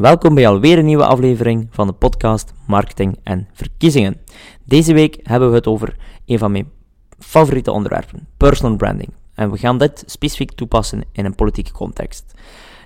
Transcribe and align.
Welkom 0.00 0.34
bij 0.34 0.48
alweer 0.48 0.78
een 0.78 0.84
nieuwe 0.84 1.06
aflevering 1.06 1.68
van 1.70 1.86
de 1.86 1.92
podcast 1.92 2.52
Marketing 2.66 3.18
en 3.22 3.48
Verkiezingen. 3.52 4.20
Deze 4.64 4.92
week 4.92 5.18
hebben 5.22 5.50
we 5.50 5.54
het 5.54 5.66
over 5.66 5.96
een 6.26 6.38
van 6.38 6.52
mijn 6.52 6.70
favoriete 7.18 7.70
onderwerpen, 7.70 8.26
personal 8.36 8.76
branding. 8.76 9.12
En 9.34 9.50
we 9.50 9.58
gaan 9.58 9.78
dit 9.78 10.02
specifiek 10.06 10.52
toepassen 10.52 11.02
in 11.12 11.24
een 11.24 11.34
politieke 11.34 11.72
context 11.72 12.34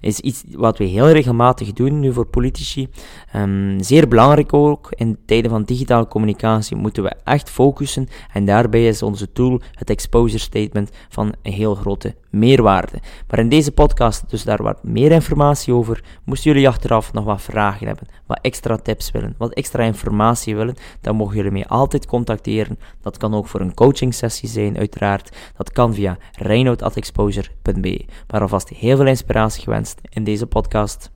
is 0.04 0.20
iets 0.20 0.44
wat 0.50 0.78
we 0.78 0.84
heel 0.84 1.10
regelmatig 1.10 1.72
doen 1.72 2.00
nu 2.00 2.12
voor 2.12 2.26
politici. 2.26 2.88
Um, 3.36 3.82
zeer 3.82 4.08
belangrijk 4.08 4.52
ook, 4.52 4.88
in 4.90 5.18
tijden 5.26 5.50
van 5.50 5.62
digitale 5.62 6.08
communicatie 6.08 6.76
moeten 6.76 7.02
we 7.02 7.12
echt 7.24 7.50
focussen 7.50 8.08
en 8.32 8.44
daarbij 8.44 8.86
is 8.86 9.02
onze 9.02 9.32
tool, 9.32 9.60
het 9.72 9.90
exposure 9.90 10.38
statement, 10.38 10.90
van 11.08 11.34
een 11.42 11.52
heel 11.52 11.74
grote 11.74 12.14
meerwaarde. 12.30 12.98
Maar 13.28 13.38
in 13.38 13.48
deze 13.48 13.72
podcast 13.72 14.30
dus 14.30 14.44
daar 14.44 14.62
wat 14.62 14.84
meer 14.84 15.12
informatie 15.12 15.74
over. 15.74 16.04
Moesten 16.24 16.52
jullie 16.52 16.68
achteraf 16.68 17.12
nog 17.12 17.24
wat 17.24 17.42
vragen 17.42 17.86
hebben, 17.86 18.06
wat 18.26 18.38
extra 18.42 18.76
tips 18.76 19.10
willen, 19.10 19.34
wat 19.38 19.52
extra 19.52 19.82
informatie 19.82 20.56
willen, 20.56 20.74
dan 21.00 21.16
mogen 21.16 21.36
jullie 21.36 21.50
mij 21.50 21.66
altijd 21.66 22.06
contacteren. 22.06 22.78
Dat 23.00 23.16
kan 23.16 23.34
ook 23.34 23.46
voor 23.46 23.60
een 23.60 23.74
coaching 23.74 24.14
sessie 24.14 24.48
zijn, 24.48 24.78
uiteraard. 24.78 25.36
Dat 25.56 25.72
kan 25.72 25.94
via 25.94 26.18
reinoud.exposure.be. 26.38 28.04
Maar 28.30 28.40
alvast 28.40 28.68
heel 28.68 28.96
veel 28.96 29.06
inspiratie 29.06 29.62
gewenst 29.62 30.00
in 30.08 30.24
deze 30.24 30.46
podcast. 30.46 31.10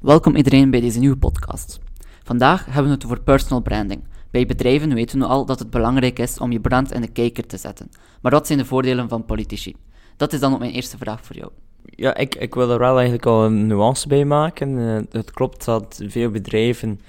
Welkom 0.00 0.36
iedereen 0.36 0.70
bij 0.70 0.80
deze 0.80 0.98
nieuwe 0.98 1.16
podcast. 1.16 1.80
Vandaag 2.22 2.64
hebben 2.64 2.84
we 2.84 2.90
het 2.90 3.04
over 3.04 3.20
personal 3.20 3.62
branding. 3.62 4.04
Bij 4.30 4.46
bedrijven 4.46 4.94
weten 4.94 5.18
we 5.18 5.24
al 5.24 5.46
dat 5.46 5.58
het 5.58 5.70
belangrijk 5.70 6.18
is 6.18 6.38
om 6.38 6.52
je 6.52 6.60
brand 6.60 6.92
in 6.92 7.00
de 7.00 7.08
kijker 7.08 7.46
te 7.46 7.56
zetten. 7.56 7.90
Maar 8.20 8.32
wat 8.32 8.46
zijn 8.46 8.58
de 8.58 8.64
voordelen 8.64 9.08
van 9.08 9.24
politici? 9.24 9.76
Dat 10.16 10.32
is 10.32 10.40
dan 10.40 10.52
ook 10.52 10.58
mijn 10.58 10.72
eerste 10.72 10.96
vraag 10.96 11.24
voor 11.24 11.36
jou. 11.36 11.50
Ja, 11.90 12.16
ik, 12.16 12.34
ik 12.34 12.54
wil 12.54 12.70
er 12.70 12.78
wel 12.78 12.94
eigenlijk 12.94 13.26
al 13.26 13.44
een 13.44 13.66
nuance 13.66 14.08
bij 14.08 14.24
maken. 14.24 14.68
Uh, 14.68 15.00
het 15.10 15.30
klopt 15.30 15.64
dat 15.64 16.02
veel 16.06 16.30
bedrijven 16.30 17.00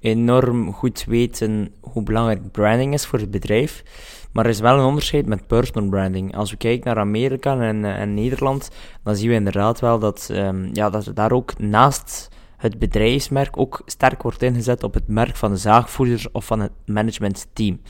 enorm 0.00 0.72
goed 0.72 1.04
weten 1.04 1.72
hoe 1.80 2.02
belangrijk 2.02 2.52
branding 2.52 2.94
is 2.94 3.06
voor 3.06 3.18
het 3.18 3.30
bedrijf. 3.30 3.82
Maar 4.32 4.44
er 4.44 4.50
is 4.50 4.60
wel 4.60 4.78
een 4.78 4.84
onderscheid 4.84 5.26
met 5.26 5.46
personal 5.46 5.88
branding. 5.88 6.36
Als 6.36 6.50
we 6.50 6.56
kijken 6.56 6.86
naar 6.86 6.98
Amerika 6.98 7.60
en, 7.60 7.84
eh, 7.84 8.00
en 8.00 8.14
Nederland, 8.14 8.70
dan 9.02 9.16
zien 9.16 9.28
we 9.28 9.34
inderdaad 9.34 9.80
wel 9.80 9.98
dat, 9.98 10.28
um, 10.32 10.70
ja, 10.72 10.90
dat 10.90 11.10
daar 11.14 11.32
ook 11.32 11.58
naast 11.58 12.28
het 12.56 12.78
bedrijfsmerk 12.78 13.58
ook 13.58 13.82
sterk 13.86 14.22
wordt 14.22 14.42
ingezet 14.42 14.82
op 14.82 14.94
het 14.94 15.08
merk 15.08 15.36
van 15.36 15.50
de 15.50 15.56
zaagvoerder 15.56 16.26
of 16.32 16.44
van 16.44 16.60
het 16.60 16.72
managementteam. 16.86 17.80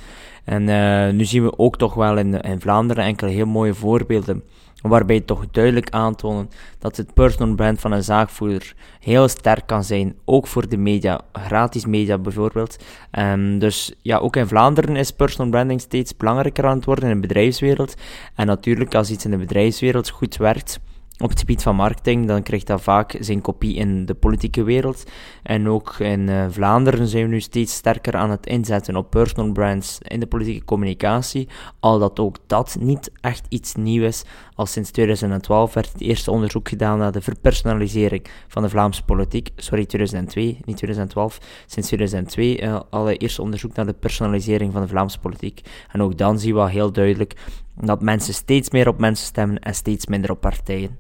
En 0.45 0.69
uh, 0.69 1.11
nu 1.11 1.25
zien 1.25 1.43
we 1.43 1.59
ook 1.59 1.77
toch 1.77 1.95
wel 1.95 2.19
in, 2.19 2.41
in 2.41 2.61
Vlaanderen 2.61 3.05
enkele 3.05 3.31
heel 3.31 3.47
mooie 3.47 3.75
voorbeelden 3.75 4.43
waarbij 4.89 5.21
toch 5.21 5.47
duidelijk 5.51 5.91
aantonen 5.91 6.51
dat 6.79 6.97
het 6.97 7.15
personal 7.15 7.55
brand 7.55 7.81
van 7.81 7.93
een 7.93 8.05
zaakvoerder 8.05 8.75
heel 9.01 9.29
sterk 9.29 9.67
kan 9.67 9.85
zijn, 9.85 10.17
ook 10.25 10.47
voor 10.47 10.69
de 10.69 10.77
media, 10.77 11.21
gratis 11.33 11.87
media 11.87 12.19
bijvoorbeeld. 12.19 12.77
Um, 13.19 13.59
dus 13.59 13.95
ja, 14.03 14.19
ook 14.19 14.37
in 14.37 14.47
Vlaanderen 14.47 14.97
is 14.97 15.11
personal 15.11 15.51
branding 15.51 15.81
steeds 15.81 16.17
belangrijker 16.17 16.67
aan 16.67 16.77
het 16.77 16.85
worden 16.85 17.09
in 17.09 17.15
de 17.15 17.27
bedrijfswereld. 17.27 17.95
En 18.35 18.47
natuurlijk, 18.47 18.95
als 18.95 19.11
iets 19.11 19.25
in 19.25 19.31
de 19.31 19.37
bedrijfswereld 19.37 20.09
goed 20.09 20.37
werkt, 20.37 20.81
op 21.19 21.31
het 21.31 21.39
gebied 21.39 21.63
van 21.63 21.77
marketing, 21.77 22.27
dan 22.27 22.43
krijgt 22.43 22.67
dat 22.67 22.83
vaak 22.83 23.17
zijn 23.21 23.41
kopie 23.41 23.75
in 23.75 24.07
de 24.07 24.15
politieke 24.15 24.63
wereld. 24.63 25.05
En 25.43 25.69
ook 25.69 25.95
in 25.99 26.21
uh, 26.21 26.45
Vlaanderen 26.51 27.07
zijn 27.07 27.23
we 27.23 27.29
nu 27.29 27.41
steeds 27.41 27.75
sterker 27.75 28.17
aan 28.17 28.31
het 28.31 28.47
inzetten 28.47 28.97
op 28.97 29.11
personal 29.11 29.53
brands 29.53 29.99
in 30.03 30.21
de 30.21 30.27
politieke 30.27 30.65
communicatie. 30.65 31.49
Al 31.81 31.99
dat 31.99 32.19
ook 32.19 32.37
dat 32.47 32.77
niet 32.81 33.11
echt 33.21 33.47
iets 33.49 33.75
nieuws 33.75 34.07
is. 34.07 34.25
Al 34.57 34.67
sinds 34.67 34.91
2012 34.91 35.75
werd 35.75 35.93
het 35.93 36.01
eerste 36.01 36.31
onderzoek 36.31 36.69
gedaan 36.69 36.99
naar 36.99 37.13
de 37.13 37.21
verpersonalisering 37.21 38.27
van 38.49 38.63
de 38.63 38.69
Vlaamse 38.69 39.05
politiek. 39.05 39.51
Sorry, 39.57 39.87
2002, 39.87 40.45
niet 40.65 40.77
2012. 40.77 41.39
Sinds 41.67 41.89
2002 41.89 42.61
uh, 42.61 42.81
al 42.91 43.05
het 43.05 43.23
eerste 43.23 43.43
onderzoek 43.43 43.75
naar 43.75 43.87
de 43.87 43.93
personalisering 43.93 44.73
van 44.73 44.83
de 44.83 44.89
Vlaamse 44.89 45.19
politiek. 45.19 45.61
En 45.93 46.03
ook 46.03 46.19
dan 46.19 46.39
zien 46.39 46.55
we 46.55 46.71
heel 46.71 46.93
duidelijk 46.93 47.35
dat 47.81 48.03
mensen 48.03 48.35
steeds 48.35 48.71
meer 48.71 48.89
op 48.89 48.99
mensen 48.99 49.27
stemmen 49.27 49.59
en 49.59 49.75
steeds 49.75 50.07
minder 50.07 50.31
op 50.31 50.41
partijen. 50.41 50.99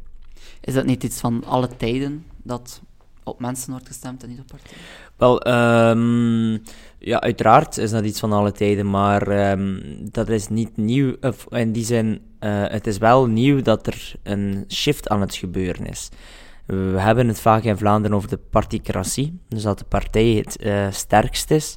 Is 0.60 0.74
dat 0.74 0.84
niet 0.84 1.02
iets 1.02 1.20
van 1.20 1.44
alle 1.44 1.68
tijden 1.76 2.24
dat 2.42 2.82
op 3.26 3.40
mensen 3.40 3.70
wordt 3.70 3.86
gestemd 3.86 4.22
en 4.22 4.28
niet 4.28 4.40
op 4.40 4.46
partijen? 4.46 4.78
Wel, 5.16 5.46
um, 5.48 6.62
ja, 6.98 7.20
uiteraard 7.20 7.76
is 7.76 7.90
dat 7.90 8.04
iets 8.04 8.20
van 8.20 8.32
alle 8.32 8.52
tijden, 8.52 8.90
maar 8.90 9.50
um, 9.50 9.82
dat 10.10 10.28
is 10.28 10.48
niet 10.48 10.76
nieuw. 10.76 11.16
Of 11.20 11.46
in 11.50 11.72
die 11.72 11.84
zin, 11.84 12.20
uh, 12.40 12.64
het 12.66 12.86
is 12.86 12.98
wel 12.98 13.26
nieuw 13.26 13.62
dat 13.62 13.86
er 13.86 14.12
een 14.22 14.64
shift 14.68 15.08
aan 15.08 15.20
het 15.20 15.34
gebeuren 15.34 15.86
is. 15.86 16.08
We 16.66 16.94
hebben 16.96 17.28
het 17.28 17.40
vaak 17.40 17.62
in 17.62 17.76
Vlaanderen 17.76 18.16
over 18.16 18.28
de 18.28 18.38
particratie, 18.50 19.40
dus 19.48 19.62
dat 19.62 19.78
de 19.78 19.84
partij 19.84 20.42
het 20.44 20.64
uh, 20.64 20.86
sterkst 20.90 21.50
is. 21.50 21.76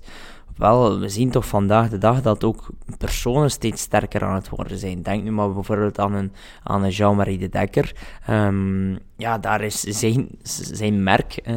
Wel, 0.60 1.00
we 1.00 1.10
zien 1.10 1.32
toch 1.32 1.48
vandaag 1.48 1.90
de 1.90 1.98
dag 1.98 2.22
dat 2.22 2.44
ook 2.44 2.70
personen 2.98 3.52
steeds 3.52 3.82
sterker 3.82 4.24
aan 4.24 4.36
het 4.36 4.50
worden 4.50 4.78
zijn. 4.78 5.04
Denk 5.04 5.24
nu 5.24 5.32
maar 5.32 5.54
bijvoorbeeld 5.54 6.00
aan 6.00 6.14
een, 6.14 6.32
aan 6.64 6.84
een 6.84 6.90
Jean-Marie 6.90 7.38
de 7.38 7.50
Dekker. 7.50 7.96
Um, 8.30 8.98
ja, 9.18 9.38
daar 9.38 9.62
is 9.62 9.80
zijn, 9.80 10.28
zijn 10.44 11.04
merk, 11.04 11.40
uh, 11.48 11.56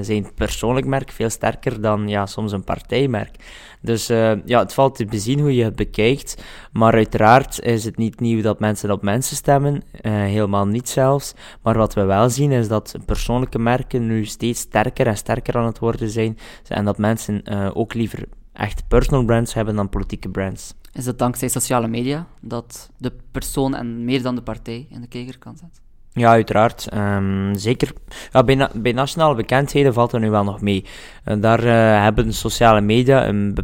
zijn 0.00 0.34
persoonlijk 0.34 0.86
merk, 0.86 1.10
veel 1.10 1.30
sterker 1.30 1.80
dan 1.80 2.08
ja, 2.08 2.26
soms 2.26 2.52
een 2.52 2.64
partijmerk. 2.64 3.36
Dus 3.86 4.10
uh, 4.10 4.44
ja, 4.44 4.58
het 4.58 4.74
valt 4.74 4.94
te 4.94 5.04
bezien 5.04 5.40
hoe 5.40 5.54
je 5.54 5.64
het 5.64 5.76
bekijkt. 5.76 6.44
Maar 6.72 6.92
uiteraard 6.92 7.60
is 7.60 7.84
het 7.84 7.96
niet 7.96 8.20
nieuw 8.20 8.42
dat 8.42 8.60
mensen 8.60 8.90
op 8.90 9.02
mensen 9.02 9.36
stemmen. 9.36 9.74
Uh, 9.74 10.12
helemaal 10.12 10.66
niet 10.66 10.88
zelfs. 10.88 11.34
Maar 11.62 11.76
wat 11.76 11.94
we 11.94 12.04
wel 12.04 12.30
zien 12.30 12.52
is 12.52 12.68
dat 12.68 12.94
persoonlijke 13.04 13.58
merken 13.58 14.06
nu 14.06 14.24
steeds 14.24 14.60
sterker 14.60 15.06
en 15.06 15.16
sterker 15.16 15.56
aan 15.56 15.66
het 15.66 15.78
worden 15.78 16.10
zijn. 16.10 16.38
En 16.68 16.84
dat 16.84 16.98
mensen 16.98 17.42
ook 17.74 17.94
liever 17.94 18.24
echt 18.52 18.88
personal 18.88 19.24
brands 19.24 19.54
hebben 19.54 19.76
dan 19.76 19.88
politieke 19.88 20.28
brands. 20.28 20.74
Is 20.92 21.06
het 21.06 21.18
dankzij 21.18 21.48
sociale 21.48 21.88
media 21.88 22.26
dat 22.40 22.90
de 22.98 23.12
persoon 23.30 23.74
en 23.74 24.04
meer 24.04 24.22
dan 24.22 24.34
de 24.34 24.42
partij 24.42 24.86
in 24.90 25.00
de 25.00 25.08
kijker 25.08 25.38
kan 25.38 25.56
zetten? 25.56 25.85
Ja, 26.16 26.30
uiteraard. 26.30 26.88
Um, 26.94 27.54
zeker. 27.54 27.92
Ja, 28.32 28.44
bij, 28.44 28.68
bij, 28.74 28.92
nationale 28.92 29.34
bekendheden 29.34 29.92
valt 29.92 30.12
er 30.12 30.20
nu 30.20 30.30
wel 30.30 30.44
nog 30.44 30.60
mee. 30.60 30.84
Uh, 31.24 31.40
daar 31.40 31.64
uh, 31.64 32.02
hebben 32.02 32.32
sociale 32.32 32.80
media 32.80 33.28
een, 33.28 33.56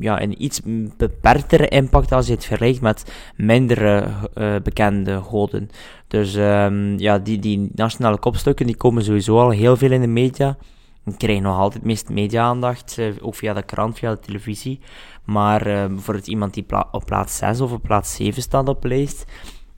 ja, 0.00 0.22
een 0.22 0.44
iets 0.44 0.60
beperktere 0.96 1.68
impact 1.68 2.12
als 2.12 2.26
je 2.26 2.32
het 2.32 2.44
vergelijkt 2.44 2.80
met 2.80 3.12
minder 3.36 4.06
uh, 4.34 4.56
bekende 4.62 5.20
goden. 5.20 5.70
Dus 6.08 6.34
um, 6.34 6.98
ja, 6.98 7.18
die, 7.18 7.38
die 7.38 7.70
nationale 7.74 8.18
kopstukken 8.18 8.66
die 8.66 8.76
komen 8.76 9.04
sowieso 9.04 9.38
al 9.38 9.50
heel 9.50 9.76
veel 9.76 9.92
in 9.92 10.00
de 10.00 10.06
media. 10.06 10.56
Die 11.04 11.16
krijgen 11.16 11.42
nog 11.42 11.58
altijd 11.58 11.84
meest 11.84 12.08
media-aandacht, 12.08 12.98
ook 13.20 13.34
via 13.34 13.52
de 13.52 13.62
krant, 13.62 13.98
via 13.98 14.10
de 14.10 14.20
televisie. 14.20 14.80
Maar 15.24 15.62
bijvoorbeeld 15.64 16.26
iemand 16.26 16.54
die 16.54 16.64
op 16.90 17.04
plaats 17.04 17.36
6 17.36 17.60
of 17.60 17.72
op 17.72 17.82
plaats 17.82 18.14
7 18.14 18.42
staat 18.42 18.68
op 18.68 18.84
lijst, 18.84 19.24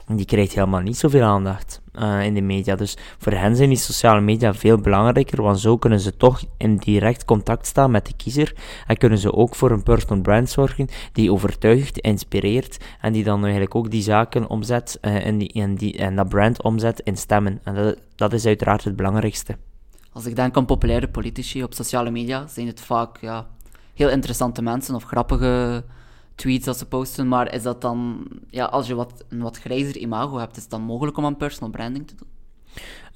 die 0.07 0.25
krijgt 0.25 0.53
helemaal 0.53 0.81
niet 0.81 0.97
zoveel 0.97 1.23
aandacht 1.23 1.81
uh, 1.99 2.25
in 2.25 2.33
de 2.33 2.41
media. 2.41 2.75
Dus 2.75 2.97
voor 3.17 3.31
hen 3.31 3.55
zijn 3.55 3.69
die 3.69 3.77
sociale 3.77 4.21
media 4.21 4.53
veel 4.53 4.77
belangrijker, 4.77 5.41
want 5.41 5.59
zo 5.59 5.77
kunnen 5.77 5.99
ze 5.99 6.17
toch 6.17 6.43
in 6.57 6.77
direct 6.77 7.25
contact 7.25 7.67
staan 7.67 7.91
met 7.91 8.05
de 8.05 8.13
kiezer 8.15 8.55
en 8.87 8.97
kunnen 8.97 9.17
ze 9.17 9.33
ook 9.33 9.55
voor 9.55 9.71
een 9.71 9.83
personal 9.83 10.21
brand 10.21 10.49
zorgen 10.49 10.87
die 11.13 11.31
overtuigt, 11.31 11.97
inspireert 11.97 12.77
en 13.01 13.13
die 13.13 13.23
dan 13.23 13.41
eigenlijk 13.41 13.75
ook 13.75 13.91
die 13.91 14.01
zaken 14.01 14.49
omzet 14.49 14.97
en, 15.01 15.37
die, 15.37 15.53
en, 15.53 15.75
die, 15.75 15.97
en 15.97 16.15
dat 16.15 16.29
brand 16.29 16.61
omzet 16.63 16.99
in 16.99 17.17
stemmen. 17.17 17.59
En 17.63 17.75
dat, 17.75 17.97
dat 18.15 18.33
is 18.33 18.45
uiteraard 18.45 18.83
het 18.83 18.95
belangrijkste. 18.95 19.57
Als 20.11 20.25
ik 20.25 20.35
denk 20.35 20.57
aan 20.57 20.65
populaire 20.65 21.07
politici 21.07 21.63
op 21.63 21.73
sociale 21.73 22.11
media, 22.11 22.47
zijn 22.47 22.67
het 22.67 22.81
vaak 22.81 23.17
ja, 23.21 23.47
heel 23.93 24.09
interessante 24.09 24.61
mensen 24.61 24.95
of 24.95 25.03
grappige 25.03 25.83
tweets 26.35 26.65
dat 26.65 26.77
ze 26.77 26.85
posten, 26.85 27.27
maar 27.27 27.53
is 27.53 27.63
dat 27.63 27.81
dan, 27.81 28.27
ja, 28.49 28.65
als 28.65 28.87
je 28.87 28.95
wat, 28.95 29.25
een 29.29 29.41
wat 29.41 29.57
grijzer 29.57 29.97
imago 29.97 30.37
hebt, 30.37 30.55
is 30.55 30.61
het 30.61 30.71
dan 30.71 30.81
mogelijk 30.81 31.17
om 31.17 31.25
aan 31.25 31.37
personal 31.37 31.69
branding 31.69 32.07
te 32.07 32.15
doen? 32.15 32.27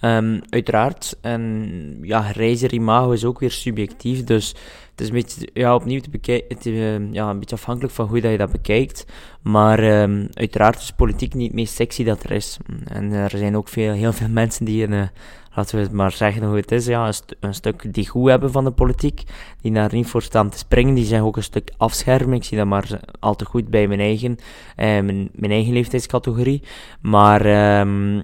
Um, 0.01 0.41
uiteraard. 0.49 1.17
En 1.21 1.97
ja, 2.01 2.21
grijzer 2.21 2.73
imago 2.73 3.11
is 3.11 3.25
ook 3.25 3.39
weer 3.39 3.51
subjectief, 3.51 4.23
dus 4.23 4.47
het 4.91 5.01
is 5.01 5.07
een 5.07 5.13
beetje, 5.13 5.49
ja, 5.53 5.75
opnieuw 5.75 5.99
te 5.99 6.09
bekijken, 6.09 6.57
uh, 6.71 7.13
ja, 7.13 7.29
een 7.29 7.39
beetje 7.39 7.55
afhankelijk 7.55 7.93
van 7.93 8.07
hoe 8.07 8.21
dat 8.21 8.31
je 8.31 8.37
dat 8.37 8.51
bekijkt. 8.51 9.05
Maar 9.41 10.01
um, 10.01 10.27
uiteraard 10.33 10.79
is 10.79 10.91
politiek 10.91 11.33
niet 11.33 11.47
het 11.47 11.55
meest 11.55 11.73
sexy 11.73 12.03
dat 12.03 12.23
er 12.23 12.31
is. 12.31 12.57
En 12.85 13.11
er 13.11 13.29
zijn 13.29 13.57
ook 13.57 13.67
veel, 13.67 13.93
heel 13.93 14.13
veel 14.13 14.29
mensen 14.41 14.65
die 14.65 14.87
een, 14.87 15.09
laten 15.57 15.75
we 15.75 15.81
het 15.81 15.91
maar 15.91 16.11
zeggen 16.11 16.43
hoe 16.43 16.55
het 16.55 16.71
is, 16.71 16.85
ja, 16.85 17.07
een, 17.07 17.13
een, 17.39 17.53
stuk 17.53 17.93
die 17.93 18.07
goed 18.07 18.29
hebben 18.29 18.51
van 18.51 18.63
de 18.63 18.71
politiek, 18.71 19.23
die 19.61 19.71
daar 19.71 19.93
niet 19.93 20.07
voor 20.07 20.21
staan 20.21 20.49
te 20.49 20.57
springen, 20.57 20.93
die 20.93 21.05
zijn 21.05 21.21
ook 21.21 21.37
een 21.37 21.43
stuk 21.43 21.71
afschermen. 21.77 22.35
Ik 22.35 22.43
zie 22.43 22.57
dat 22.57 22.67
maar 22.67 22.99
al 23.19 23.35
te 23.35 23.45
goed 23.45 23.69
bij 23.69 23.87
mijn 23.87 23.99
eigen, 23.99 24.37
eh, 24.75 25.01
mijn, 25.01 25.51
eigen 25.51 25.73
leeftijdscategorie. 25.73 26.63
Maar 27.01 27.79
um, 27.79 28.23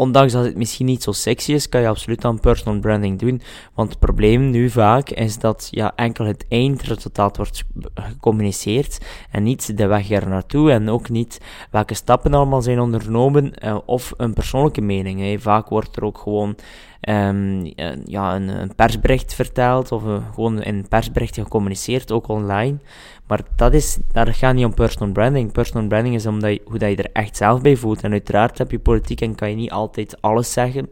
ondanks 0.00 0.32
dat 0.32 0.44
het 0.44 0.56
misschien 0.56 0.86
niet 0.86 1.02
zo 1.02 1.12
sexy 1.12 1.52
is, 1.52 1.68
kan 1.68 1.80
je 1.80 1.88
absoluut 1.88 2.24
aan 2.24 2.40
personal 2.40 2.80
branding 2.80 3.18
doen. 3.18 3.42
Want 3.74 3.88
het 3.88 3.98
probleem 3.98 4.50
nu 4.50 4.70
vaak 4.70 5.10
is 5.10 5.38
dat 5.38 5.68
ja, 5.70 5.92
enkel 5.96 6.24
het 6.24 6.44
eindresultaat 6.48 7.36
wordt 7.36 7.64
gecommuniceerd 7.94 8.98
en 9.30 9.42
niet 9.42 9.76
de 9.76 9.86
weg 9.86 10.10
er 10.10 10.28
naartoe 10.28 10.70
en 10.70 10.88
ook 10.88 11.08
niet 11.08 11.40
welke 11.70 11.94
stappen 11.94 12.34
allemaal 12.34 12.62
zijn 12.62 12.80
ondernomen 12.80 13.52
uh, 13.64 13.78
of 13.86 14.12
een 14.16 14.32
persoonlijke 14.32 14.80
mening. 14.80 15.42
Vaak 15.42 15.68
wordt 15.68 15.96
er 15.96 16.04
ook 16.04 16.18
gewoon 16.18 16.56
ehm, 17.00 17.64
ja, 18.04 18.34
een, 18.34 18.48
een, 18.48 18.74
persbericht 18.74 19.34
vertelt 19.34 19.92
of 19.92 20.02
gewoon 20.34 20.62
in 20.62 20.88
persbericht 20.88 21.34
gecommuniceerd, 21.34 22.12
ook 22.12 22.28
online. 22.28 22.78
Maar 23.26 23.40
dat, 23.56 23.74
is, 23.74 23.98
dat 24.12 24.28
gaat 24.28 24.54
niet 24.54 24.64
om 24.64 24.74
personal 24.74 25.12
branding. 25.12 25.52
Personal 25.52 25.88
branding 25.88 26.14
is 26.14 26.26
omdat 26.26 26.52
je, 26.52 26.60
hoe 26.64 26.78
dat 26.78 26.90
je 26.90 26.96
er 26.96 27.10
echt 27.12 27.36
zelf 27.36 27.60
bij 27.60 27.76
voelt. 27.76 28.02
En 28.02 28.12
uiteraard 28.12 28.58
heb 28.58 28.70
je 28.70 28.78
politiek 28.78 29.20
en 29.20 29.34
kan 29.34 29.50
je 29.50 29.56
niet 29.56 29.70
altijd 29.70 30.16
alles 30.20 30.52
zeggen. 30.52 30.88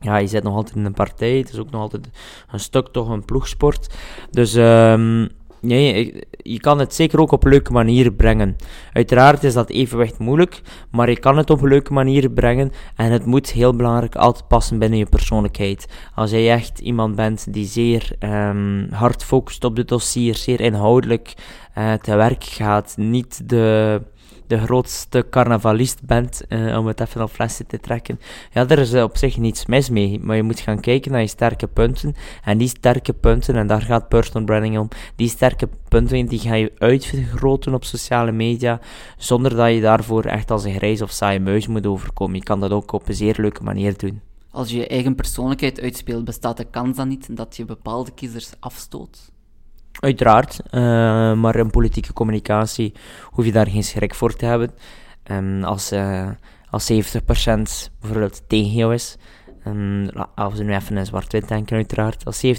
Ja, 0.00 0.16
je 0.16 0.26
zit 0.26 0.42
nog 0.42 0.54
altijd 0.54 0.76
in 0.76 0.84
een 0.84 0.92
partij. 0.92 1.36
Het 1.36 1.52
is 1.52 1.58
ook 1.58 1.70
nog 1.70 1.80
altijd 1.80 2.08
een 2.50 2.60
stuk 2.60 2.88
toch 2.88 3.08
een 3.08 3.24
ploegsport. 3.24 3.94
Dus 4.30 4.54
um, 4.54 5.28
nee, 5.60 6.22
je 6.42 6.60
kan 6.60 6.78
het 6.78 6.94
zeker 6.94 7.20
ook 7.20 7.32
op 7.32 7.44
leuke 7.44 7.72
manieren 7.72 8.16
brengen. 8.16 8.56
Uiteraard 8.92 9.44
is 9.44 9.54
dat 9.54 9.70
evenwicht 9.70 10.18
moeilijk, 10.18 10.60
maar 10.90 11.10
je 11.10 11.18
kan 11.18 11.36
het 11.36 11.50
op 11.50 11.62
leuke 11.62 11.92
manieren 11.92 12.32
brengen. 12.32 12.72
En 12.96 13.12
het 13.12 13.24
moet 13.24 13.52
heel 13.52 13.76
belangrijk 13.76 14.16
altijd 14.16 14.48
passen 14.48 14.78
binnen 14.78 14.98
je 14.98 15.06
persoonlijkheid. 15.06 15.86
Als 16.14 16.30
jij 16.30 16.50
echt 16.52 16.78
iemand 16.78 17.16
bent 17.16 17.52
die 17.52 17.66
zeer 17.66 18.12
um, 18.20 18.88
hard 18.90 19.24
focust 19.24 19.64
op 19.64 19.76
de 19.76 19.84
dossier, 19.84 20.34
zeer 20.34 20.60
inhoudelijk 20.60 21.34
uh, 21.78 21.92
te 21.92 22.14
werk 22.14 22.44
gaat, 22.44 22.94
niet 22.96 23.48
de 23.48 24.00
de 24.48 24.58
grootste 24.58 25.26
carnavalist 25.30 26.02
bent, 26.02 26.42
uh, 26.48 26.78
om 26.78 26.86
het 26.86 27.00
even 27.00 27.22
op 27.22 27.30
flessen 27.30 27.66
te 27.66 27.80
trekken. 27.80 28.20
Ja, 28.52 28.64
daar 28.64 28.78
is 28.78 28.94
op 28.94 29.16
zich 29.16 29.36
niets 29.36 29.66
mis 29.66 29.90
mee, 29.90 30.20
maar 30.20 30.36
je 30.36 30.42
moet 30.42 30.60
gaan 30.60 30.80
kijken 30.80 31.12
naar 31.12 31.20
je 31.20 31.26
sterke 31.26 31.66
punten. 31.66 32.14
En 32.44 32.58
die 32.58 32.68
sterke 32.68 33.12
punten, 33.12 33.56
en 33.56 33.66
daar 33.66 33.82
gaat 33.82 34.08
personal 34.08 34.44
branding 34.44 34.78
om, 34.78 34.88
die 35.16 35.28
sterke 35.28 35.68
punten 35.88 36.26
die 36.26 36.38
ga 36.38 36.54
je 36.54 36.72
uitvergroten 36.78 37.74
op 37.74 37.84
sociale 37.84 38.32
media, 38.32 38.80
zonder 39.16 39.56
dat 39.56 39.74
je 39.74 39.80
daarvoor 39.80 40.24
echt 40.24 40.50
als 40.50 40.64
een 40.64 40.74
grijs 40.74 41.02
of 41.02 41.10
saaie 41.10 41.40
muis 41.40 41.66
moet 41.66 41.86
overkomen. 41.86 42.36
Je 42.36 42.42
kan 42.42 42.60
dat 42.60 42.70
ook 42.70 42.92
op 42.92 43.08
een 43.08 43.14
zeer 43.14 43.34
leuke 43.38 43.62
manier 43.62 43.96
doen. 43.96 44.20
Als 44.50 44.70
je 44.70 44.76
je 44.76 44.86
eigen 44.86 45.14
persoonlijkheid 45.14 45.80
uitspeelt, 45.80 46.24
bestaat 46.24 46.56
de 46.56 46.64
kans 46.64 46.96
dan 46.96 47.08
niet 47.08 47.36
dat 47.36 47.56
je 47.56 47.64
bepaalde 47.64 48.10
kiezers 48.10 48.50
afstoot? 48.60 49.30
Uiteraard, 50.00 50.60
uh, 50.70 50.80
maar 51.32 51.56
in 51.56 51.70
politieke 51.70 52.12
communicatie 52.12 52.94
hoef 53.24 53.44
je 53.44 53.52
daar 53.52 53.66
geen 53.66 53.84
schrik 53.84 54.14
voor 54.14 54.34
te 54.34 54.44
hebben. 54.44 54.70
Um, 55.30 55.64
als, 55.64 55.92
uh, 55.92 56.28
als 56.70 56.92
70% 56.92 57.90
bijvoorbeeld 58.00 58.42
tegen 58.48 58.72
jou 58.72 58.94
is, 58.94 59.16
als 60.34 60.54
we 60.54 60.64
nu 60.64 60.74
even 60.74 60.96
in 60.96 61.06
zwart-wit 61.06 61.48
denken 61.48 61.76
uiteraard, 61.76 62.24
als 62.24 62.46
70% 62.46 62.50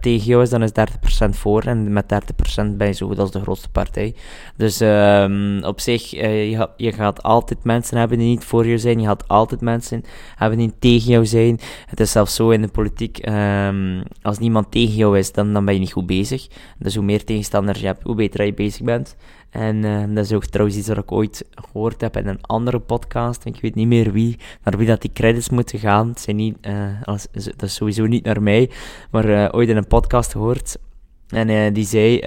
tegen 0.00 0.26
jou 0.26 0.42
is, 0.42 0.50
dan 0.50 0.62
is 0.62 0.70
30% 1.26 1.28
voor 1.30 1.62
en 1.62 1.92
met 1.92 2.04
30% 2.64 2.76
ben 2.76 2.86
je 2.86 2.92
zo 2.92 3.06
goed 3.06 3.18
als 3.18 3.30
de 3.30 3.40
grootste 3.40 3.68
partij. 3.68 4.14
Dus 4.56 4.80
um, 4.80 5.64
op 5.64 5.80
zich, 5.80 6.14
uh, 6.14 6.50
je, 6.76 6.92
gaat 6.92 7.22
altijd 7.22 7.64
mensen 7.64 7.98
hebben 7.98 8.18
die 8.18 8.28
niet 8.28 8.44
voor 8.44 8.66
jou 8.66 8.78
zijn, 8.78 9.00
je 9.00 9.06
gaat 9.06 9.28
altijd 9.28 9.60
mensen 9.60 10.02
hebben 10.34 10.58
die 10.58 10.72
tegen 10.78 11.10
jou 11.10 11.26
zijn. 11.26 11.58
Het 11.86 12.00
is 12.00 12.10
zelfs 12.10 12.34
zo 12.34 12.50
in 12.50 12.62
de 12.62 12.68
politiek, 12.68 13.28
um, 13.28 14.02
als 14.22 14.38
niemand 14.38 14.70
tegen 14.70 14.94
jou 14.94 15.18
is, 15.18 15.32
dan, 15.32 15.52
dan 15.52 15.64
ben 15.64 15.74
je 15.74 15.80
niet 15.80 15.92
goed 15.92 16.06
bezig. 16.06 16.46
Dus 16.78 16.94
hoe 16.94 17.04
meer 17.04 17.24
tegenstanders 17.24 17.80
je 17.80 17.86
hebt, 17.86 18.02
hoe 18.02 18.14
beter 18.14 18.44
je 18.44 18.54
bezig 18.54 18.82
bent. 18.82 19.16
En 19.54 19.84
uh, 19.84 20.04
dat 20.14 20.24
is 20.24 20.32
ook 20.32 20.46
trouwens 20.46 20.78
iets 20.78 20.88
wat 20.88 20.96
ik 20.96 21.12
ooit 21.12 21.44
gehoord 21.54 22.00
heb 22.00 22.16
in 22.16 22.26
een 22.26 22.42
andere 22.42 22.78
podcast. 22.78 23.44
Ik 23.44 23.60
weet 23.60 23.74
niet 23.74 23.86
meer 23.86 24.12
wie, 24.12 24.38
naar 24.62 24.76
wie 24.76 24.86
dat 24.86 25.00
die 25.00 25.10
credits 25.12 25.48
moeten 25.48 25.78
gaan. 25.78 26.08
Het 26.08 26.20
zijn 26.20 26.36
niet, 26.36 26.56
uh, 26.66 27.02
als, 27.02 27.26
dat 27.32 27.62
is 27.62 27.74
sowieso 27.74 28.06
niet 28.06 28.24
naar 28.24 28.42
mij, 28.42 28.70
maar 29.10 29.28
uh, 29.28 29.48
ooit 29.50 29.68
in 29.68 29.76
een 29.76 29.86
podcast 29.86 30.32
gehoord. 30.32 30.76
En 31.28 31.72
die 31.72 31.84
zei, 31.84 32.20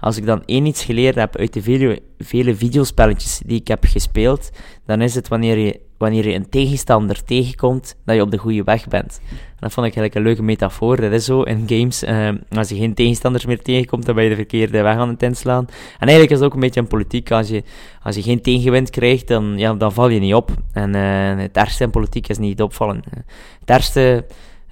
als 0.00 0.16
ik 0.16 0.26
dan 0.26 0.42
één 0.44 0.66
iets 0.66 0.84
geleerd 0.84 1.14
heb 1.14 1.36
uit 1.36 1.52
de 1.52 1.62
vele, 1.62 2.02
vele 2.18 2.54
videospelletjes 2.54 3.40
die 3.46 3.60
ik 3.60 3.68
heb 3.68 3.84
gespeeld, 3.84 4.50
dan 4.86 5.00
is 5.00 5.14
het 5.14 5.28
wanneer 5.28 5.58
je 5.58 5.80
wanneer 6.00 6.28
je 6.28 6.34
een 6.34 6.48
tegenstander 6.48 7.24
tegenkomt, 7.24 7.96
dat 8.04 8.14
je 8.14 8.22
op 8.22 8.30
de 8.30 8.36
goede 8.36 8.62
weg 8.62 8.88
bent. 8.88 9.20
En 9.30 9.36
dat 9.58 9.72
vond 9.72 9.86
ik 9.86 9.96
eigenlijk 9.96 10.14
een 10.14 10.22
leuke 10.22 10.42
metafoor. 10.42 11.00
Dat 11.00 11.12
is 11.12 11.24
zo 11.24 11.42
in 11.42 11.64
games. 11.66 12.02
Uh, 12.02 12.28
als 12.48 12.68
je 12.68 12.76
geen 12.76 12.94
tegenstanders 12.94 13.46
meer 13.46 13.62
tegenkomt, 13.62 14.06
dan 14.06 14.14
ben 14.14 14.24
je 14.24 14.30
de 14.30 14.36
verkeerde 14.36 14.82
weg 14.82 14.96
aan 14.96 15.08
het 15.08 15.22
inslaan. 15.22 15.66
En 15.98 16.08
eigenlijk 16.08 16.30
is 16.30 16.36
het 16.36 16.46
ook 16.46 16.54
een 16.54 16.60
beetje 16.60 16.80
in 16.80 16.86
politiek. 16.86 17.30
Als 17.30 17.48
je, 17.48 17.62
als 18.02 18.14
je 18.14 18.22
geen 18.22 18.42
tegenwind 18.42 18.90
krijgt, 18.90 19.28
dan, 19.28 19.54
ja, 19.56 19.74
dan 19.74 19.92
val 19.92 20.08
je 20.08 20.20
niet 20.20 20.34
op. 20.34 20.50
En 20.72 20.94
het 21.38 21.56
ergste 21.56 21.84
in 21.84 21.90
politiek 21.90 22.28
is 22.28 22.38
niet 22.38 22.62
opvallen. 22.62 23.02
Het. 23.64 24.24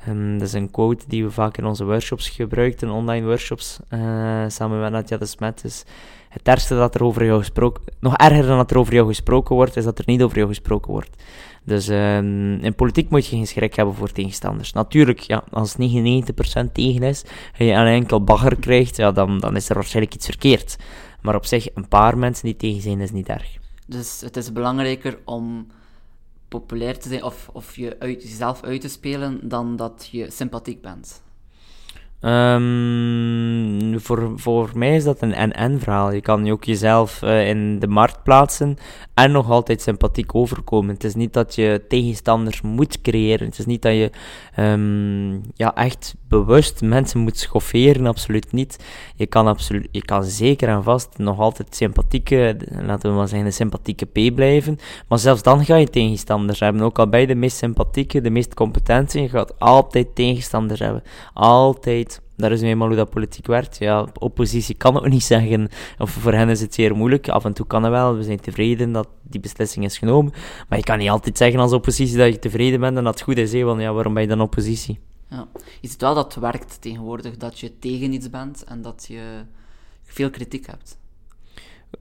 Um, 0.08 0.38
dat 0.38 0.48
is 0.48 0.52
een 0.52 0.70
quote 0.70 1.04
die 1.08 1.24
we 1.24 1.30
vaak 1.30 1.58
in 1.58 1.64
onze 1.64 1.84
workshops 1.84 2.28
gebruiken, 2.28 2.90
online 2.90 3.26
workshops, 3.26 3.78
uh, 3.90 4.44
samen 4.48 4.80
met 4.80 4.92
Nadja 4.92 5.16
de 5.16 5.26
Smet. 5.26 5.62
Dus 5.62 5.84
het 6.28 6.48
ergste 6.48 6.74
dat 6.74 6.94
er 6.94 7.04
over 7.04 7.24
jou 7.24 7.38
gesproken... 7.38 7.82
Nog 8.00 8.16
erger 8.16 8.46
dan 8.46 8.56
dat 8.56 8.70
er 8.70 8.78
over 8.78 8.94
jou 8.94 9.06
gesproken 9.06 9.54
wordt, 9.54 9.76
is 9.76 9.84
dat 9.84 9.98
er 9.98 10.04
niet 10.06 10.22
over 10.22 10.36
jou 10.36 10.48
gesproken 10.48 10.92
wordt. 10.92 11.22
Dus 11.64 11.88
uh, 11.88 12.16
in 12.16 12.74
politiek 12.76 13.10
moet 13.10 13.26
je 13.26 13.36
geen 13.36 13.46
schrik 13.46 13.74
hebben 13.74 13.94
voor 13.94 14.12
tegenstanders. 14.12 14.72
Natuurlijk, 14.72 15.20
ja, 15.20 15.44
als 15.50 15.76
99% 15.76 15.78
tegen 16.72 17.02
is 17.02 17.24
en 17.58 17.66
je 17.66 17.72
een 17.72 17.86
enkel 17.86 18.24
bagger 18.24 18.56
krijgt, 18.56 18.96
ja, 18.96 19.12
dan, 19.12 19.38
dan 19.38 19.56
is 19.56 19.68
er 19.68 19.74
waarschijnlijk 19.74 20.14
iets 20.14 20.26
verkeerd. 20.26 20.76
Maar 21.20 21.34
op 21.34 21.46
zich, 21.46 21.68
een 21.74 21.88
paar 21.88 22.18
mensen 22.18 22.44
die 22.44 22.56
tegen 22.56 22.82
zijn, 22.82 23.00
is 23.00 23.10
niet 23.10 23.28
erg. 23.28 23.56
Dus 23.86 24.20
het 24.20 24.36
is 24.36 24.52
belangrijker 24.52 25.18
om 25.24 25.66
populair 26.48 26.98
te 26.98 27.08
zijn 27.08 27.22
of, 27.22 27.50
of 27.52 27.76
je 27.76 27.96
uit, 27.98 28.22
jezelf 28.22 28.62
uit 28.62 28.80
te 28.80 28.88
spelen 28.88 29.48
dan 29.48 29.76
dat 29.76 30.08
je 30.10 30.30
sympathiek 30.30 30.82
bent. 30.82 31.22
Um, 32.20 34.00
voor, 34.00 34.32
voor 34.36 34.70
mij 34.74 34.94
is 34.94 35.04
dat 35.04 35.22
een 35.22 35.34
en-en 35.34 35.80
verhaal. 35.80 36.12
Je 36.12 36.20
kan 36.20 36.50
ook 36.50 36.64
jezelf 36.64 37.22
uh, 37.22 37.48
in 37.48 37.78
de 37.78 37.86
markt 37.86 38.22
plaatsen 38.22 38.76
en 39.14 39.32
nog 39.32 39.50
altijd 39.50 39.82
sympathiek 39.82 40.34
overkomen. 40.34 40.94
Het 40.94 41.04
is 41.04 41.14
niet 41.14 41.32
dat 41.32 41.54
je 41.54 41.84
tegenstanders 41.88 42.60
moet 42.60 43.00
creëren. 43.00 43.46
Het 43.46 43.58
is 43.58 43.66
niet 43.66 43.82
dat 43.82 43.92
je 43.92 44.10
um, 44.62 45.42
ja, 45.54 45.74
echt 45.74 46.14
bewust 46.28 46.82
mensen 46.82 47.20
moet 47.20 47.38
schofferen, 47.38 48.06
absoluut 48.06 48.52
niet. 48.52 48.84
Je 49.14 49.26
kan, 49.26 49.46
absoluut, 49.46 49.88
je 49.90 50.02
kan 50.02 50.24
zeker 50.24 50.68
en 50.68 50.82
vast 50.82 51.18
nog 51.18 51.38
altijd 51.38 51.74
sympathieke, 51.74 52.56
laten 52.82 53.10
we 53.10 53.16
maar 53.16 53.28
zeggen, 53.28 53.48
de 53.48 53.54
sympathieke 53.54 54.06
P 54.06 54.34
blijven. 54.34 54.78
Maar 55.08 55.18
zelfs 55.18 55.42
dan 55.42 55.64
ga 55.64 55.76
je 55.76 55.90
tegenstanders 55.90 56.60
hebben. 56.60 56.82
Ook 56.82 56.98
al 56.98 57.08
bij 57.08 57.26
de 57.26 57.34
meest 57.34 57.56
sympathieke, 57.56 58.20
de 58.20 58.30
meest 58.30 58.54
competente, 58.54 59.20
je 59.20 59.28
gaat 59.28 59.58
altijd 59.58 60.14
tegenstanders 60.14 60.80
hebben. 60.80 61.02
Altijd. 61.32 62.20
Dat 62.36 62.50
is 62.50 62.60
nu 62.60 62.68
eenmaal 62.68 62.88
hoe 62.88 62.96
dat 62.96 63.10
politiek 63.10 63.46
werkt. 63.46 63.78
Ja, 63.78 64.06
oppositie 64.18 64.74
kan 64.74 64.96
ook 64.96 65.08
niet 65.08 65.24
zeggen, 65.24 65.68
of 65.98 66.10
voor 66.10 66.32
hen 66.32 66.48
is 66.48 66.60
het 66.60 66.74
zeer 66.74 66.96
moeilijk. 66.96 67.28
Af 67.28 67.44
en 67.44 67.52
toe 67.52 67.66
kan 67.66 67.82
het 67.82 67.92
wel, 67.92 68.16
we 68.16 68.22
zijn 68.22 68.40
tevreden 68.40 68.92
dat 68.92 69.08
die 69.22 69.40
beslissing 69.40 69.84
is 69.84 69.98
genomen. 69.98 70.32
Maar 70.68 70.78
je 70.78 70.84
kan 70.84 70.98
niet 70.98 71.10
altijd 71.10 71.38
zeggen 71.38 71.60
als 71.60 71.72
oppositie 71.72 72.16
dat 72.16 72.32
je 72.32 72.38
tevreden 72.38 72.80
bent 72.80 72.96
en 72.96 73.04
dat 73.04 73.14
het 73.14 73.22
goed 73.22 73.38
is, 73.38 73.62
want 73.62 73.80
ja, 73.80 73.92
waarom 73.92 74.14
ben 74.14 74.22
je 74.22 74.28
dan 74.28 74.40
oppositie? 74.40 74.98
Ja. 75.30 75.46
Is 75.80 75.92
het 75.92 76.00
wel 76.00 76.14
dat 76.14 76.34
het 76.34 76.42
werkt 76.42 76.80
tegenwoordig, 76.80 77.36
dat 77.36 77.58
je 77.58 77.78
tegen 77.78 78.12
iets 78.12 78.30
bent 78.30 78.64
en 78.64 78.82
dat 78.82 79.04
je 79.08 79.22
veel 80.04 80.30
kritiek 80.30 80.66
hebt? 80.66 80.98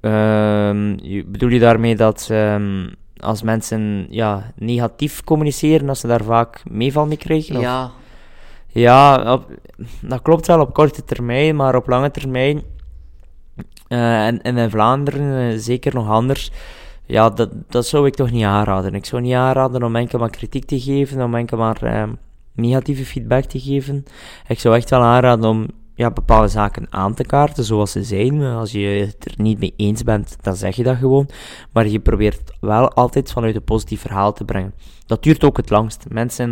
Um, 0.02 0.96
bedoel 1.32 1.50
je 1.50 1.60
daarmee 1.60 1.96
dat 1.96 2.28
um, 2.32 2.96
als 3.18 3.42
mensen 3.42 4.08
ja, 4.10 4.52
negatief 4.56 5.24
communiceren, 5.24 5.88
dat 5.88 5.98
ze 5.98 6.08
daar 6.08 6.24
vaak 6.24 6.64
meeval 6.70 7.06
mee 7.06 7.18
krijgen? 7.18 7.56
Of? 7.56 7.62
Ja, 7.62 7.92
ja, 8.68 9.34
op, 9.34 9.52
dat 10.02 10.22
klopt 10.22 10.48
wel 10.48 10.60
op 10.60 10.74
korte 10.74 11.04
termijn, 11.04 11.56
maar 11.56 11.76
op 11.76 11.88
lange 11.88 12.12
termijn, 12.12 12.64
uh, 13.90 14.26
en, 14.26 14.42
en 14.42 14.58
in 14.58 14.70
Vlaanderen 14.70 15.52
uh, 15.52 15.58
zeker 15.60 15.94
nog 15.94 16.10
anders, 16.10 16.52
ja, 17.06 17.30
dat, 17.30 17.50
dat 17.68 17.86
zou 17.86 18.08
ik 18.08 18.16
toch 18.16 18.32
niet 18.32 18.44
aanraden. 18.44 18.94
Ik 18.94 19.06
zou 19.06 19.22
niet 19.22 19.34
aanraden 19.34 19.84
om 19.84 19.96
enkel 19.96 20.20
maar 20.20 20.30
kritiek 20.30 20.66
te 20.66 20.80
geven, 20.80 21.22
om 21.22 21.36
enkel 21.36 21.58
maar 21.58 21.84
uh, 21.84 22.04
negatieve 22.58 23.06
feedback 23.06 23.44
te 23.44 23.60
geven. 23.60 24.04
Ik 24.48 24.60
zou 24.60 24.76
echt 24.76 24.90
wel 24.90 25.02
aanraden 25.02 25.50
om 25.50 25.68
ja, 25.96 26.12
bepaalde 26.12 26.48
zaken 26.48 26.88
aan 26.90 27.14
te 27.14 27.24
kaarten 27.24 27.64
zoals 27.64 27.92
ze 27.92 28.04
zijn. 28.04 28.42
Als 28.42 28.72
je 28.72 28.88
het 28.88 29.26
er 29.26 29.34
niet 29.38 29.60
mee 29.60 29.74
eens 29.78 30.04
bent, 30.04 30.38
dan 30.42 30.56
zeg 30.56 30.76
je 30.76 30.84
dat 30.84 30.98
gewoon. 30.98 31.30
Maar 31.74 31.88
je 31.88 32.00
probeert 32.00 32.58
wel 32.60 32.92
altijd 32.92 33.32
vanuit 33.32 33.56
een 33.56 33.64
positief 33.64 34.02
verhaal 34.02 34.34
te 34.34 34.46
brengen. 34.46 34.74
Dat 35.06 35.24
duurt 35.24 35.44
ook 35.44 35.58
het 35.58 35.70
langst. 35.70 36.06
Mensen 36.10 36.52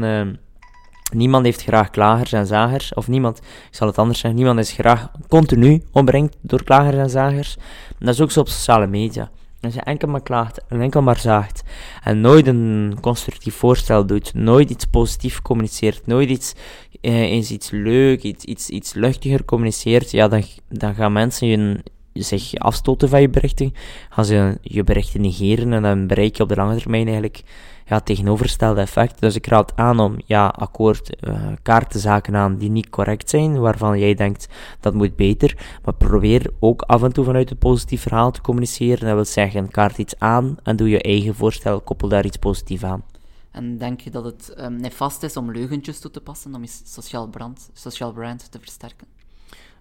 Niemand 1.13 1.45
heeft 1.45 1.63
graag 1.63 1.89
klagers 1.89 2.31
en 2.31 2.47
zagers, 2.47 2.93
of 2.93 3.07
niemand, 3.07 3.37
ik 3.37 3.75
zal 3.75 3.87
het 3.87 3.97
anders 3.97 4.19
zeggen, 4.19 4.39
niemand 4.39 4.59
is 4.59 4.71
graag 4.71 5.11
continu 5.27 5.83
omringd 5.91 6.37
door 6.41 6.63
klagers 6.63 6.95
en 6.95 7.09
zagers. 7.09 7.57
Dat 7.99 8.13
is 8.13 8.21
ook 8.21 8.31
zo 8.31 8.39
op 8.39 8.47
sociale 8.47 8.87
media. 8.87 9.31
Als 9.65 9.73
je 9.73 9.81
enkel 9.81 10.07
maar 10.07 10.21
klaagt 10.21 10.61
en 10.67 10.81
enkel 10.81 11.01
maar 11.01 11.19
zaagt. 11.19 11.63
En 12.03 12.21
nooit 12.21 12.47
een 12.47 12.97
constructief 13.01 13.55
voorstel 13.55 14.05
doet, 14.05 14.33
nooit 14.33 14.69
iets 14.69 14.85
positief 14.85 15.41
communiceert, 15.41 16.07
nooit 16.07 16.29
iets, 16.29 16.53
eh, 17.01 17.21
eens 17.21 17.51
iets 17.51 17.69
leuk, 17.69 18.23
iets, 18.23 18.45
iets, 18.45 18.69
iets 18.69 18.93
luchtiger 18.93 19.45
communiceert, 19.45 20.11
ja, 20.11 20.27
dan, 20.27 20.43
dan 20.69 20.95
gaan 20.95 21.13
mensen 21.13 21.47
je, 21.47 21.83
zich 22.23 22.55
afstoten 22.55 23.09
van 23.09 23.21
je 23.21 23.29
berichten, 23.29 23.73
gaan 24.09 24.25
ze 24.25 24.57
je 24.61 24.83
berichten 24.83 25.21
negeren 25.21 25.73
en 25.73 25.81
dan 25.81 26.07
bereik 26.07 26.37
je 26.37 26.43
op 26.43 26.49
de 26.49 26.55
lange 26.55 26.77
termijn 26.77 27.05
eigenlijk 27.05 27.43
ja, 27.85 27.99
tegenovergestelde 27.99 28.81
effect. 28.81 29.21
Dus 29.21 29.35
ik 29.35 29.47
raad 29.47 29.75
aan 29.75 29.99
om, 29.99 30.15
ja, 30.25 30.47
akkoord, 30.47 31.17
uh, 31.27 31.47
kaartenzaken 31.61 32.35
aan 32.35 32.57
die 32.57 32.69
niet 32.69 32.89
correct 32.89 33.29
zijn, 33.29 33.59
waarvan 33.59 33.99
jij 33.99 34.13
denkt 34.13 34.47
dat 34.79 34.93
moet 34.93 35.15
beter, 35.15 35.57
maar 35.83 35.93
probeer 35.93 36.51
ook 36.59 36.81
af 36.81 37.03
en 37.03 37.13
toe 37.13 37.25
vanuit 37.25 37.49
het 37.49 37.59
positief 37.59 38.01
verhaal 38.01 38.31
te 38.31 38.41
communiceren. 38.41 39.05
Dat 39.05 39.13
wil 39.13 39.25
zeggen, 39.25 39.69
kaart 39.69 39.97
iets 39.97 40.19
aan 40.19 40.57
en 40.63 40.75
doe 40.75 40.89
je 40.89 41.01
eigen 41.01 41.35
voorstel, 41.35 41.81
koppel 41.81 42.07
daar 42.07 42.25
iets 42.25 42.37
positiefs 42.37 42.83
aan. 42.83 43.03
En 43.51 43.77
denk 43.77 43.99
je 43.99 44.09
dat 44.09 44.23
het 44.23 44.53
um, 44.59 44.75
nefast 44.75 45.23
is 45.23 45.37
om 45.37 45.51
leugentjes 45.51 45.99
toe 45.99 46.11
te 46.11 46.21
passen 46.21 46.55
om 46.55 46.61
je 46.61 46.69
sociaal 46.83 47.27
brand, 47.27 47.69
social 47.73 48.11
brand 48.11 48.51
te 48.51 48.59
versterken? 48.59 49.14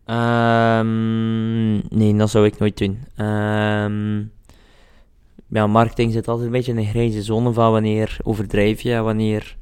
Um, 0.07 1.83
nee, 1.89 2.17
dat 2.17 2.31
zou 2.31 2.47
ik 2.47 2.59
nooit 2.59 2.79
doen. 2.79 2.99
Um, 3.27 4.33
ja, 5.49 5.67
marketing 5.67 6.13
zit 6.13 6.29
altijd 6.29 6.47
een 6.47 6.53
beetje 6.53 6.73
in 6.73 6.79
de 6.79 6.87
grijze 6.87 7.23
zone 7.23 7.53
van 7.53 7.73
wanneer 7.73 8.17
overdrijf 8.23 8.81
je, 8.81 9.01
wanneer, 9.01 9.57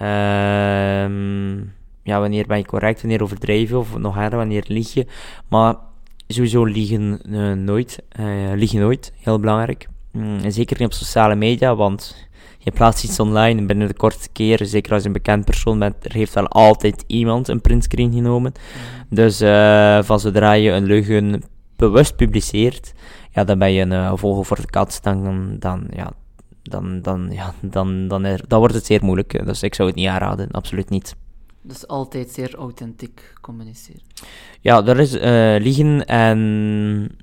um, 0.00 1.72
ja, 2.02 2.20
wanneer 2.20 2.46
ben 2.46 2.58
je 2.58 2.64
correct, 2.64 3.00
wanneer 3.00 3.22
overdrijf 3.22 3.68
je, 3.68 3.78
of 3.78 3.98
nog 3.98 4.14
harder, 4.14 4.38
wanneer 4.38 4.64
lieg 4.66 4.94
je. 4.94 5.06
Maar 5.48 5.74
sowieso 6.26 6.64
liegen 6.64 7.20
uh, 7.28 7.52
nooit, 7.52 8.02
uh, 8.20 8.52
liegen 8.54 8.80
nooit, 8.80 9.12
heel 9.16 9.38
belangrijk. 9.38 9.88
Mm, 10.12 10.50
zeker 10.50 10.76
niet 10.78 10.86
op 10.86 10.92
sociale 10.92 11.34
media, 11.34 11.74
want 11.76 12.28
je 12.64 12.70
plaatst 12.70 13.04
iets 13.04 13.20
online 13.20 13.60
en 13.60 13.66
binnen 13.66 13.88
de 13.88 13.94
kortste 13.94 14.28
keer, 14.32 14.64
zeker 14.64 14.92
als 14.92 15.00
je 15.02 15.06
een 15.06 15.12
bekend 15.12 15.44
persoon 15.44 15.78
bent, 15.78 16.04
er 16.04 16.12
heeft 16.12 16.34
wel 16.34 16.48
altijd 16.48 17.04
iemand 17.06 17.48
een 17.48 17.60
printscreen 17.60 18.12
genomen. 18.12 18.52
Mm. 18.54 19.16
Dus 19.16 19.42
uh, 19.42 20.02
van 20.02 20.20
zodra 20.20 20.52
je 20.52 20.70
een 20.70 20.84
leugen 20.84 21.42
bewust 21.76 22.16
publiceert, 22.16 22.92
ja, 23.30 23.44
dan 23.44 23.58
ben 23.58 23.72
je 23.72 23.82
een 23.82 23.92
uh, 23.92 24.12
vogel 24.14 24.44
voor 24.44 24.60
de 24.60 24.70
kat, 24.70 24.98
dan, 25.02 25.56
dan, 25.58 25.86
ja, 25.94 26.12
dan, 26.62 27.02
dan, 27.02 27.28
ja, 27.30 27.54
dan, 27.60 28.08
dan, 28.08 28.24
er, 28.24 28.44
dan 28.48 28.58
wordt 28.58 28.74
het 28.74 28.86
zeer 28.86 29.04
moeilijk. 29.04 29.46
Dus 29.46 29.62
ik 29.62 29.74
zou 29.74 29.88
het 29.88 29.96
niet 29.96 30.08
aanraden, 30.08 30.50
absoluut 30.50 30.90
niet. 30.90 31.16
Dus 31.62 31.86
altijd 31.86 32.30
zeer 32.30 32.54
authentiek 32.54 33.32
communiceren. 33.40 34.02
Ja, 34.60 34.86
er 34.86 35.00
is 35.00 35.14
uh, 35.14 35.64
liegen 35.64 36.06
en 36.06 37.18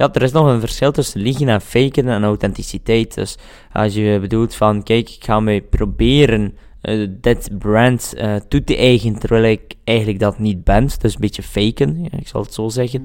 ja, 0.00 0.08
er 0.12 0.22
is 0.22 0.32
nog 0.32 0.46
een 0.46 0.60
verschil 0.60 0.92
tussen 0.92 1.20
liegen 1.20 1.48
en 1.48 1.60
faken 1.60 2.08
en 2.08 2.24
authenticiteit. 2.24 3.14
Dus 3.14 3.36
als 3.72 3.94
je 3.94 4.18
bedoelt 4.20 4.54
van, 4.54 4.82
kijk, 4.82 5.10
ik 5.10 5.24
ga 5.24 5.40
me 5.40 5.60
proberen 5.60 6.56
uh, 6.82 7.08
dit 7.20 7.50
brand 7.58 8.14
uh, 8.16 8.36
toe 8.48 8.64
te 8.64 8.76
eigenen, 8.76 9.18
terwijl 9.18 9.44
ik 9.44 9.74
eigenlijk 9.84 10.18
dat 10.18 10.38
niet 10.38 10.64
ben. 10.64 10.88
Dus 10.98 11.14
een 11.14 11.20
beetje 11.20 11.42
faken, 11.42 12.04
ik 12.10 12.28
zal 12.28 12.42
het 12.42 12.54
zo 12.54 12.68
zeggen. 12.68 13.04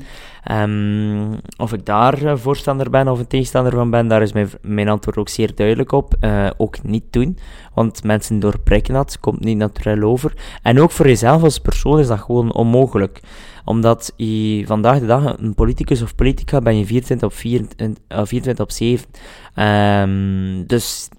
Um, 0.51 1.39
of 1.57 1.73
ik 1.73 1.85
daar 1.85 2.23
uh, 2.23 2.35
voorstander 2.35 2.89
ben 2.89 3.07
of 3.07 3.19
een 3.19 3.27
tegenstander 3.27 3.73
van 3.73 3.89
ben, 3.89 4.07
daar 4.07 4.21
is 4.21 4.33
mijn, 4.33 4.49
mijn 4.61 4.89
antwoord 4.89 5.17
ook 5.17 5.29
zeer 5.29 5.55
duidelijk 5.55 5.91
op. 5.91 6.15
ook 6.57 6.83
niet 6.83 7.03
doen, 7.09 7.37
want 7.73 8.03
mensen 8.03 8.39
doorprikken 8.39 8.93
dat, 8.93 9.19
komt 9.19 9.43
niet 9.43 9.57
natuurlijk 9.57 10.05
over. 10.05 10.33
En 10.61 10.79
ook 10.79 10.91
voor 10.91 11.07
jezelf 11.07 11.43
als 11.43 11.59
persoon 11.59 11.99
is 11.99 12.07
dat 12.07 12.19
gewoon 12.19 12.53
onmogelijk 12.53 13.21
omdat 13.65 14.13
je 14.15 14.63
vandaag 14.65 14.99
de 14.99 15.05
dag 15.05 15.37
een 15.37 15.53
politicus 15.53 16.01
of 16.01 16.15
politica 16.15 16.59
ben 16.59 16.77
je 16.77 16.85
24 16.85 17.27
op, 17.27 17.35
24, 17.35 18.03
24 18.27 18.63
op 18.63 18.71
7. 18.71 19.07
Um, 19.55 20.67
dus 20.67 21.09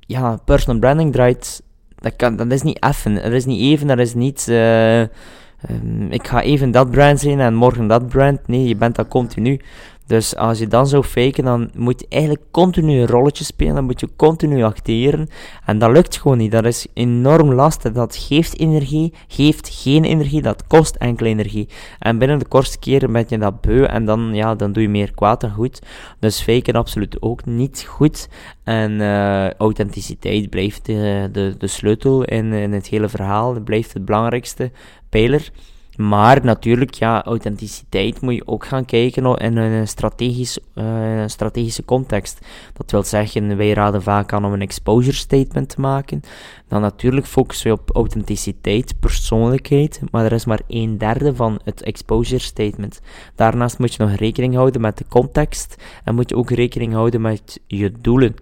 ja, 0.00 0.36
personal 0.44 0.80
branding 0.80 1.12
draait 1.12 1.62
dat, 2.02 2.16
kan, 2.16 2.36
dat 2.36 2.52
is 2.52 2.62
niet 2.62 2.84
even. 2.84 3.14
Dat 3.14 3.32
is 3.32 3.44
niet 3.44 3.60
even, 3.60 3.86
dat 3.86 3.98
is 3.98 4.14
niet... 4.14 4.46
Uh, 4.50 5.00
um, 5.00 6.06
ik 6.10 6.26
ga 6.26 6.42
even 6.42 6.70
dat 6.70 6.90
brand 6.90 7.20
zijn 7.20 7.40
en 7.40 7.54
morgen 7.54 7.86
dat 7.86 8.08
brand. 8.08 8.40
Nee, 8.46 8.68
je 8.68 8.76
bent 8.76 8.96
dat 8.96 9.08
continu. 9.08 9.60
Dus 10.06 10.36
als 10.36 10.58
je 10.58 10.66
dan 10.66 10.86
zou 10.86 11.02
faken, 11.02 11.44
dan 11.44 11.70
moet 11.76 12.00
je 12.00 12.06
eigenlijk 12.08 12.42
continu 12.50 12.98
een 13.00 13.06
rolletje 13.06 13.44
spelen, 13.44 13.74
dan 13.74 13.84
moet 13.84 14.00
je 14.00 14.08
continu 14.16 14.62
acteren. 14.62 15.28
En 15.66 15.78
dat 15.78 15.90
lukt 15.90 16.16
gewoon 16.16 16.38
niet. 16.38 16.52
Dat 16.52 16.64
is 16.64 16.86
enorm 16.94 17.52
lastig. 17.52 17.92
Dat 17.92 18.16
geeft 18.16 18.58
energie, 18.58 19.12
geeft 19.28 19.68
geen 19.68 20.04
energie, 20.04 20.42
dat 20.42 20.66
kost 20.66 20.94
enkel 20.96 21.26
energie. 21.26 21.68
En 21.98 22.18
binnen 22.18 22.38
de 22.38 22.48
kortste 22.48 22.78
keren 22.78 23.12
ben 23.12 23.24
je 23.28 23.38
dat 23.38 23.60
beu 23.60 23.84
en 23.84 24.04
dan, 24.04 24.34
ja, 24.34 24.54
dan 24.54 24.72
doe 24.72 24.82
je 24.82 24.88
meer 24.88 25.12
kwaad 25.12 25.40
dan 25.40 25.50
goed. 25.50 25.82
Dus 26.18 26.42
faken 26.42 26.74
absoluut 26.74 27.22
ook 27.22 27.44
niet 27.44 27.84
goed. 27.88 28.28
En 28.64 28.92
uh, 28.92 29.50
authenticiteit 29.50 30.50
blijft 30.50 30.86
de, 30.86 31.28
de, 31.32 31.54
de 31.58 31.66
sleutel 31.66 32.24
in, 32.24 32.52
in 32.52 32.72
het 32.72 32.86
hele 32.86 33.08
verhaal. 33.08 33.54
Dat 33.54 33.64
blijft 33.64 33.92
het 33.92 34.04
belangrijkste 34.04 34.70
pijler. 35.08 35.50
Maar 35.96 36.44
natuurlijk, 36.44 36.94
ja, 36.94 37.24
authenticiteit 37.24 38.20
moet 38.20 38.34
je 38.34 38.46
ook 38.46 38.66
gaan 38.66 38.84
kijken 38.84 39.36
in 39.38 39.56
een, 39.56 39.88
strategisch, 39.88 40.58
uh, 40.74 41.22
strategische 41.26 41.84
context. 41.84 42.46
Dat 42.72 42.90
wil 42.90 43.02
zeggen, 43.02 43.56
wij 43.56 43.72
raden 43.72 44.02
vaak 44.02 44.32
aan 44.32 44.44
om 44.44 44.52
een 44.52 44.60
exposure 44.60 45.16
statement 45.16 45.68
te 45.68 45.80
maken. 45.80 46.20
Dan 46.68 46.80
natuurlijk 46.80 47.26
focussen 47.26 47.72
we 47.72 47.80
op 47.80 47.96
authenticiteit, 47.96 48.94
persoonlijkheid, 49.00 50.00
maar 50.10 50.24
er 50.24 50.32
is 50.32 50.44
maar 50.44 50.60
een 50.68 50.98
derde 50.98 51.34
van 51.34 51.60
het 51.64 51.82
exposure 51.82 52.40
statement. 52.40 53.00
Daarnaast 53.34 53.78
moet 53.78 53.94
je 53.94 54.02
nog 54.02 54.14
rekening 54.14 54.54
houden 54.54 54.80
met 54.80 54.98
de 54.98 55.04
context 55.08 55.82
en 56.04 56.14
moet 56.14 56.28
je 56.28 56.36
ook 56.36 56.50
rekening 56.50 56.92
houden 56.92 57.20
met 57.20 57.60
je 57.66 57.92
doelen. 58.00 58.34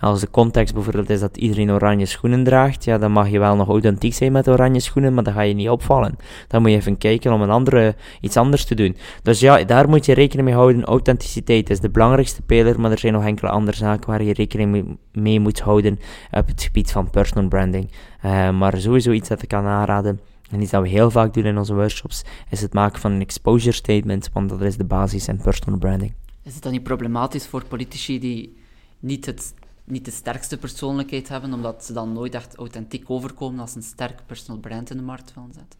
Als 0.00 0.20
de 0.20 0.30
context 0.30 0.74
bijvoorbeeld 0.74 1.10
is 1.10 1.20
dat 1.20 1.36
iedereen 1.36 1.70
oranje 1.70 2.06
schoenen 2.06 2.44
draagt, 2.44 2.84
ja, 2.84 2.98
dan 2.98 3.12
mag 3.12 3.28
je 3.28 3.38
wel 3.38 3.56
nog 3.56 3.68
authentiek 3.68 4.14
zijn 4.14 4.32
met 4.32 4.48
oranje 4.48 4.80
schoenen, 4.80 5.14
maar 5.14 5.24
dan 5.24 5.32
ga 5.32 5.40
je 5.40 5.54
niet 5.54 5.68
opvallen. 5.68 6.16
Dan 6.48 6.62
moet 6.62 6.70
je 6.70 6.76
even 6.76 6.98
kijken 6.98 7.32
om 7.32 7.42
een 7.42 7.50
andere, 7.50 7.94
iets 8.20 8.36
anders 8.36 8.64
te 8.64 8.74
doen. 8.74 8.96
Dus 9.22 9.40
ja, 9.40 9.64
daar 9.64 9.88
moet 9.88 10.06
je 10.06 10.14
rekening 10.14 10.48
mee 10.48 10.56
houden. 10.56 10.84
Authenticiteit 10.84 11.70
is 11.70 11.80
de 11.80 11.90
belangrijkste 11.90 12.42
pijler, 12.42 12.80
maar 12.80 12.90
er 12.90 12.98
zijn 12.98 13.12
nog 13.12 13.24
enkele 13.24 13.50
andere 13.50 13.76
zaken 13.76 14.10
waar 14.10 14.22
je 14.22 14.32
rekening 14.32 14.98
mee 15.12 15.40
moet 15.40 15.60
houden 15.60 15.98
op 16.30 16.46
het 16.46 16.62
gebied 16.62 16.92
van 16.92 17.10
personal 17.10 17.48
branding. 17.48 17.90
Uh, 18.24 18.50
maar 18.50 18.76
sowieso 18.76 19.10
iets 19.10 19.28
dat 19.28 19.42
ik 19.42 19.48
kan 19.48 19.64
aanraden. 19.64 20.20
En 20.50 20.60
iets 20.60 20.70
dat 20.70 20.82
we 20.82 20.88
heel 20.88 21.10
vaak 21.10 21.34
doen 21.34 21.44
in 21.44 21.58
onze 21.58 21.74
workshops, 21.74 22.24
is 22.50 22.60
het 22.60 22.72
maken 22.72 23.00
van 23.00 23.12
een 23.12 23.20
exposure 23.20 23.72
statement, 23.72 24.30
want 24.32 24.48
dat 24.48 24.60
is 24.60 24.76
de 24.76 24.84
basis 24.84 25.28
in 25.28 25.40
personal 25.42 25.78
branding. 25.78 26.12
Is 26.42 26.54
het 26.54 26.62
dan 26.62 26.72
niet 26.72 26.82
problematisch 26.82 27.46
voor 27.46 27.64
politici 27.64 28.18
die 28.18 28.56
niet 29.00 29.26
het 29.26 29.54
niet 29.86 30.04
de 30.04 30.10
sterkste 30.10 30.56
persoonlijkheid 30.56 31.28
hebben, 31.28 31.52
omdat 31.52 31.84
ze 31.84 31.92
dan 31.92 32.12
nooit 32.12 32.34
echt 32.34 32.56
authentiek 32.56 33.10
overkomen 33.10 33.60
als 33.60 33.74
een 33.74 33.82
sterk 33.82 34.20
personal 34.26 34.60
brand 34.60 34.90
in 34.90 34.96
de 34.96 35.02
markt 35.02 35.32
willen 35.34 35.52
zetten? 35.52 35.78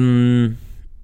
Um, 0.00 0.58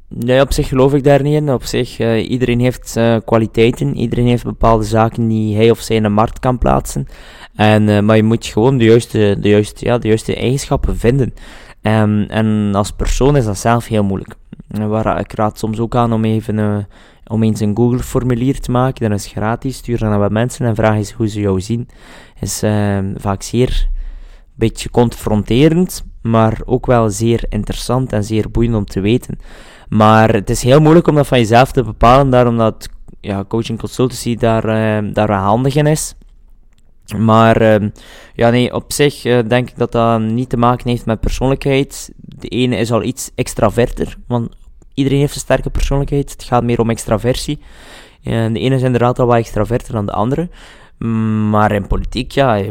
nee, 0.09 0.41
op 0.41 0.53
zich 0.53 0.69
geloof 0.69 0.95
ik 0.95 1.05
daar 1.05 1.23
niet 1.23 1.35
in. 1.35 1.53
Op 1.53 1.65
zich, 1.65 1.99
uh, 1.99 2.31
iedereen 2.31 2.61
heeft 2.61 2.95
uh, 2.97 3.17
kwaliteiten, 3.25 3.97
iedereen 3.97 4.27
heeft 4.27 4.45
bepaalde 4.45 4.85
zaken 4.85 5.29
die 5.29 5.57
hij 5.57 5.71
of 5.71 5.81
zij 5.81 5.97
in 5.97 6.03
de 6.03 6.09
markt 6.09 6.39
kan 6.39 6.59
plaatsen. 6.59 7.07
En, 7.55 7.89
uh, 7.89 8.01
maar 8.01 8.17
je 8.17 8.23
moet 8.23 8.47
gewoon 8.47 8.79
de 8.79 8.85
juiste, 8.85 9.37
de, 9.41 9.49
juiste, 9.49 9.85
ja, 9.85 9.99
de 9.99 10.09
juiste 10.09 10.37
eigenschappen 10.37 10.97
vinden. 10.97 11.35
Um, 11.83 12.23
en 12.23 12.75
als 12.75 12.91
persoon 12.91 13.37
is 13.37 13.45
dat 13.45 13.59
zelf 13.59 13.87
heel 13.87 14.05
moeilijk. 14.05 14.35
Waar 14.69 15.21
ik 15.21 15.33
raad 15.33 15.59
soms 15.59 15.79
ook 15.79 15.95
aan 15.95 16.13
om 16.13 16.25
even 16.25 16.87
om 17.27 17.43
eens 17.43 17.61
een 17.61 17.77
Google-formulier 17.77 18.61
te 18.61 18.71
maken. 18.71 19.11
Dat 19.11 19.19
is 19.19 19.27
gratis. 19.27 19.77
Stuur 19.77 19.99
dan 19.99 20.13
aan 20.13 20.19
wat 20.19 20.31
mensen 20.31 20.67
en 20.67 20.75
vraag 20.75 20.97
eens 20.97 21.13
hoe 21.13 21.29
ze 21.29 21.41
jou 21.41 21.61
zien. 21.61 21.89
Is 22.41 22.63
uh, 22.63 22.99
vaak 23.17 23.43
zeer 23.43 23.89
een 23.91 24.55
beetje 24.55 24.91
confronterend, 24.91 26.05
maar 26.23 26.61
ook 26.65 26.87
wel 26.87 27.11
zeer 27.11 27.45
interessant 27.49 28.13
en 28.13 28.25
zeer 28.25 28.51
boeiend 28.51 28.75
om 28.75 28.85
te 28.85 29.01
weten. 29.01 29.39
Maar 29.89 30.33
het 30.33 30.51
is 30.51 30.63
heel 30.63 30.81
moeilijk 30.81 31.07
om 31.07 31.15
dat 31.15 31.27
van 31.27 31.39
jezelf 31.39 31.73
te 31.73 31.83
bepalen, 31.83 32.31
daarom 32.31 32.57
dat 32.57 32.89
ja, 33.21 33.45
coaching 33.49 33.79
consultancy 33.79 34.37
daar, 34.37 34.65
uh, 35.05 35.13
daar 35.13 35.31
handig 35.31 35.75
in 35.75 35.87
is. 35.87 36.15
Maar 37.19 37.63
uh, 37.63 37.89
ja, 38.35 38.51
nee, 38.51 38.75
op 38.75 38.93
zich 38.93 39.25
uh, 39.25 39.39
denk 39.49 39.71
ik 39.71 39.79
dat 39.79 39.93
dat 39.93 40.21
niet 40.21 40.49
te 40.49 40.57
maken 40.57 40.89
heeft 40.89 41.07
met 41.07 41.21
persoonlijkheid. 41.21 42.13
De 42.17 42.49
ene 42.49 42.77
is 42.77 42.93
al 42.93 43.03
iets 43.03 43.31
extraverter, 43.35 44.17
want 44.27 44.57
iedereen 44.95 45.19
heeft 45.19 45.35
een 45.35 45.41
sterke 45.41 45.71
persoonlijkheid. 45.71 46.31
Het 46.31 46.45
gaat 46.45 46.63
meer 46.63 46.81
om 46.81 46.91
extraversie. 46.91 47.59
En 48.23 48.53
de 48.53 48.61
ene 48.61 48.75
is 48.75 48.83
inderdaad 48.83 49.19
al 49.19 49.27
wat 49.27 49.37
extraverter 49.37 49.93
dan 49.93 50.07
de 50.07 50.13
andere. 50.13 50.49
Maar 51.51 51.73
in 51.73 51.87
politiek, 51.87 52.33
ja, 52.33 52.63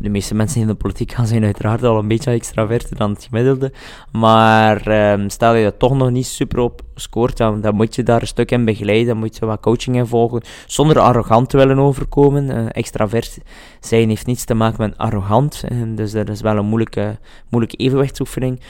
de 0.00 0.08
meeste 0.08 0.34
mensen 0.34 0.60
in 0.60 0.66
de 0.66 0.74
politiek 0.74 1.12
gaan 1.12 1.26
zijn 1.26 1.44
uiteraard 1.44 1.82
al 1.82 1.98
een 1.98 2.08
beetje 2.08 2.30
extraverter 2.30 2.96
dan 2.96 3.10
het 3.10 3.24
gemiddelde. 3.24 3.72
Maar 4.12 5.12
um, 5.12 5.30
stel 5.30 5.54
je 5.54 5.64
dat 5.64 5.78
toch 5.78 5.96
nog 5.96 6.10
niet 6.10 6.26
super 6.26 6.58
op 6.58 6.82
scoort, 6.94 7.36
dan, 7.36 7.74
moet 7.74 7.94
je 7.94 8.02
daar 8.02 8.20
een 8.20 8.26
stuk 8.26 8.50
in 8.50 8.64
begeleiden, 8.64 9.06
dan 9.06 9.16
moet 9.16 9.36
je 9.36 9.46
wat 9.46 9.60
coaching 9.60 9.96
in 9.96 10.06
volgen, 10.06 10.42
zonder 10.66 10.98
arrogant 10.98 11.48
te 11.48 11.56
willen 11.56 11.78
overkomen. 11.78 12.72
Uh, 12.74 13.22
zijn 13.80 14.08
heeft 14.08 14.26
niets 14.26 14.44
te 14.44 14.54
maken 14.54 14.88
met 14.88 14.98
arrogant, 14.98 15.64
en 15.68 15.94
dus 15.94 16.12
dat 16.12 16.28
is 16.28 16.40
wel 16.40 16.56
een 16.56 16.66
moeilijke, 16.66 17.18
moeilijke 17.48 17.76
evenwichtsoefening. 17.76 18.60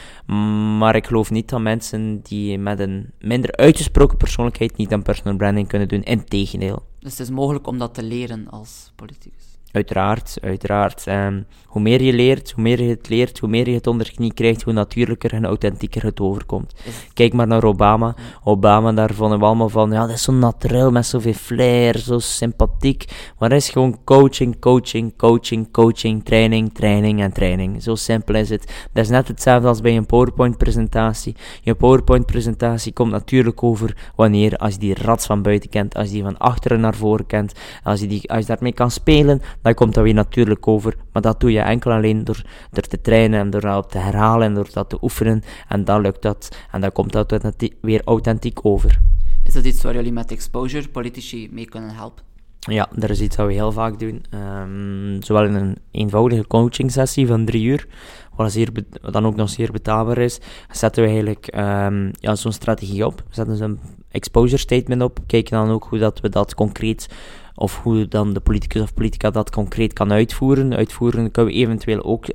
Maar 0.79 0.97
ik 0.97 1.07
geloof 1.07 1.31
niet 1.31 1.49
dat 1.49 1.61
mensen 1.61 2.21
die 2.23 2.59
met 2.59 2.81
een 2.81 3.11
minder 3.19 3.57
uitgesproken 3.57 4.17
persoonlijkheid 4.17 4.77
niet 4.77 4.93
aan 4.93 5.03
personal 5.03 5.37
branding 5.37 5.69
kunnen 5.69 5.89
doen, 5.89 6.03
integendeel. 6.03 6.91
Dus 7.03 7.11
het 7.11 7.21
is 7.21 7.31
mogelijk 7.31 7.67
om 7.67 7.79
dat 7.79 7.95
te 7.95 8.03
leren 8.03 8.49
als 8.49 8.93
politicus? 8.95 9.52
Uiteraard, 9.73 10.39
uiteraard. 10.43 11.07
Um, 11.07 11.47
hoe 11.73 11.83
meer 11.83 12.03
je 12.03 12.13
leert, 12.13 12.51
hoe 12.51 12.63
meer 12.63 12.83
je 12.83 12.89
het 12.89 13.09
leert, 13.09 13.39
hoe 13.39 13.49
meer 13.49 13.69
je 13.69 13.75
het 13.75 13.87
onder 13.87 14.13
knie 14.13 14.35
krijgt, 14.35 14.63
hoe 14.63 14.73
natuurlijker 14.73 15.33
en 15.33 15.45
authentieker 15.45 16.03
het 16.03 16.21
overkomt. 16.21 16.75
Kijk 17.15 17.33
maar 17.33 17.47
naar 17.47 17.65
Obama. 17.65 18.15
Obama, 18.45 18.93
daar 18.93 19.15
vonden 19.15 19.39
we 19.39 19.45
allemaal 19.45 19.69
van, 19.69 19.91
ja, 19.91 20.07
dat 20.07 20.17
is 20.17 20.23
zo 20.23 20.33
natuurlijk, 20.33 20.91
met 20.91 21.07
zoveel 21.07 21.33
flair, 21.33 21.99
zo 21.99 22.19
sympathiek. 22.19 23.05
Maar 23.39 23.49
dat 23.49 23.59
is 23.59 23.71
gewoon 23.71 23.99
coaching, 24.05 24.61
coaching, 24.61 25.17
coaching, 25.17 25.71
coaching, 25.71 26.25
training, 26.25 26.75
training 26.75 27.21
en 27.21 27.33
training. 27.33 27.83
Zo 27.83 27.95
simpel 27.95 28.35
is 28.35 28.51
het. 28.51 28.89
Dat 28.93 29.05
is 29.05 29.11
net 29.11 29.29
hetzelfde 29.29 29.69
als 29.69 29.81
bij 29.81 29.97
een 29.97 30.07
PowerPoint-presentatie. 30.07 31.37
Je 31.63 31.75
PowerPoint-presentatie 31.75 32.93
komt 32.93 33.11
natuurlijk 33.11 33.63
over 33.63 33.97
wanneer, 34.17 34.57
als 34.57 34.73
je 34.73 34.79
die 34.79 34.95
rats 34.95 35.27
van 35.27 35.43
buiten 35.43 35.71
kent, 35.71 35.95
als 35.95 36.07
je 36.07 36.13
die 36.13 36.23
van 36.23 36.39
achteren 36.39 36.81
naar 36.81 36.95
voren 36.95 37.27
kent, 37.27 37.53
als 37.83 38.01
je, 38.01 38.07
die, 38.07 38.31
als 38.31 38.41
je 38.41 38.47
daarmee 38.47 38.73
kan 38.73 38.91
spelen, 38.91 39.43
dan 39.63 39.75
komt 39.75 39.95
dat 39.95 40.05
weer 40.05 40.15
natuurlijk 40.15 40.69
over. 40.69 40.97
Maar 41.13 41.23
dat 41.23 41.41
doe 41.41 41.53
je 41.53 41.61
enkel 41.61 41.93
alleen 41.93 42.25
door, 42.25 42.43
door 42.71 42.83
te 42.83 43.01
trainen 43.01 43.41
en 43.41 43.51
door 43.51 43.61
dat 43.61 43.91
te 43.91 43.99
herhalen 43.99 44.47
en 44.47 44.55
door 44.55 44.69
dat 44.73 44.89
te 44.89 44.99
oefenen. 45.01 45.43
En 45.69 45.85
dan 45.85 46.01
lukt 46.01 46.23
dat. 46.23 46.57
En 46.71 46.81
dan 46.81 46.93
komt 46.93 47.13
dat 47.13 47.41
weer 47.81 48.03
authentiek 48.05 48.59
over. 48.63 49.01
Is 49.45 49.53
dat 49.53 49.65
iets 49.65 49.83
waar 49.83 49.95
jullie 49.95 50.13
met 50.13 50.31
exposure 50.31 50.89
politici 50.89 51.49
mee 51.53 51.67
kunnen 51.67 51.95
helpen? 51.95 52.25
Ja, 52.59 52.89
dat 52.95 53.11
is 53.11 53.21
iets 53.21 53.37
wat 53.37 53.47
we 53.47 53.53
heel 53.53 53.73
vaak 53.73 53.99
doen. 53.99 54.25
Um, 54.31 55.23
zowel 55.23 55.45
in 55.45 55.55
een 55.55 55.77
eenvoudige 55.91 56.47
coaching 56.47 56.93
sessie 56.93 57.27
van 57.27 57.45
drie 57.45 57.65
uur, 57.65 57.87
wat, 58.35 58.53
zeer 58.53 58.69
dan 59.01 59.27
ook 59.27 59.37
nog 59.37 59.49
zeer 59.51 59.73
betaalbaar 59.73 60.19
is, 60.19 60.41
zetten 60.71 61.03
we 61.03 61.09
eigenlijk 61.09 61.55
um, 61.57 62.11
ja, 62.13 62.35
zo'n 62.35 62.53
strategie 62.53 63.07
op. 63.07 63.17
We 63.17 63.35
zetten 63.35 63.57
zo'n 63.57 63.81
exposure 64.11 64.57
statement 64.57 65.03
op, 65.03 65.19
kijken 65.27 65.57
dan 65.57 65.71
ook 65.71 65.85
hoe 65.85 65.99
dat 65.99 66.21
we 66.21 66.29
dat 66.29 66.55
concreet 66.55 67.09
of 67.55 67.83
hoe 67.83 68.09
dan 68.09 68.33
de 68.33 68.41
politicus 68.41 68.83
of 68.83 68.95
politica 68.95 69.31
dat 69.31 69.51
concreet 69.51 69.93
kan 69.93 70.13
uitvoeren. 70.13 70.77
Uitvoeren 70.77 71.31
kunnen 71.31 71.53
we 71.53 71.59
eventueel 71.59 72.03
ook 72.03 72.27
uh, 72.27 72.33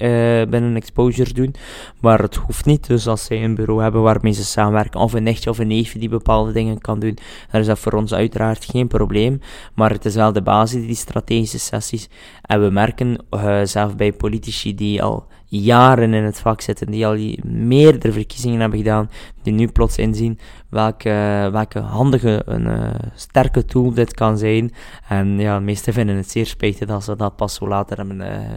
binnen 0.49 0.75
exposure 0.75 1.33
doen, 1.33 1.55
maar 2.01 2.21
het 2.21 2.35
hoeft 2.35 2.65
niet. 2.65 2.87
Dus 2.87 3.07
als 3.07 3.25
zij 3.25 3.43
een 3.43 3.55
bureau 3.55 3.81
hebben 3.81 4.01
waarmee 4.01 4.33
ze 4.33 4.45
samenwerken, 4.45 4.99
of 4.99 5.13
een 5.13 5.23
nichtje 5.23 5.49
of 5.49 5.57
een 5.57 5.67
neefje 5.67 5.99
die 5.99 6.09
bepaalde 6.09 6.51
dingen 6.51 6.81
kan 6.81 6.99
doen, 6.99 7.17
dan 7.51 7.61
is 7.61 7.67
dat 7.67 7.79
voor 7.79 7.93
ons 7.93 8.13
uiteraard 8.13 8.65
geen 8.65 8.87
probleem. 8.87 9.39
Maar 9.73 9.91
het 9.91 10.05
is 10.05 10.15
wel 10.15 10.33
de 10.33 10.41
basis, 10.41 10.85
die 10.85 10.95
strategische 10.95 11.59
sessies. 11.59 12.09
En 12.41 12.61
we 12.63 12.69
merken 12.69 13.17
uh, 13.31 13.59
zelf 13.63 13.95
bij 13.95 14.13
politici 14.13 14.75
die 14.75 15.03
al 15.03 15.27
jaren 15.47 16.13
in 16.13 16.23
het 16.23 16.39
vak 16.39 16.61
zitten, 16.61 16.91
die 16.91 17.07
al 17.07 17.35
meerdere 17.43 18.11
verkiezingen 18.11 18.59
hebben 18.59 18.79
gedaan, 18.79 19.09
die 19.43 19.53
nu 19.53 19.67
plots 19.67 19.97
inzien 19.97 20.39
welke, 20.69 21.49
welke 21.51 21.79
handige, 21.79 22.41
een 22.45 22.65
uh, 22.65 22.89
sterke 23.15 23.65
tool 23.65 23.93
dit 23.93 24.13
kan 24.13 24.37
zijn. 24.37 24.73
En 25.07 25.39
ja, 25.39 25.57
de 25.57 25.63
meesten 25.63 25.93
vinden 25.93 26.15
het 26.15 26.31
zeer 26.31 26.45
spijtig 26.45 26.87
dat 26.87 27.03
ze 27.03 27.15
dat 27.15 27.35
pas 27.35 27.53
zo 27.53 27.67
later 27.67 27.97
hebben 27.97 28.19
uh, 28.19 28.55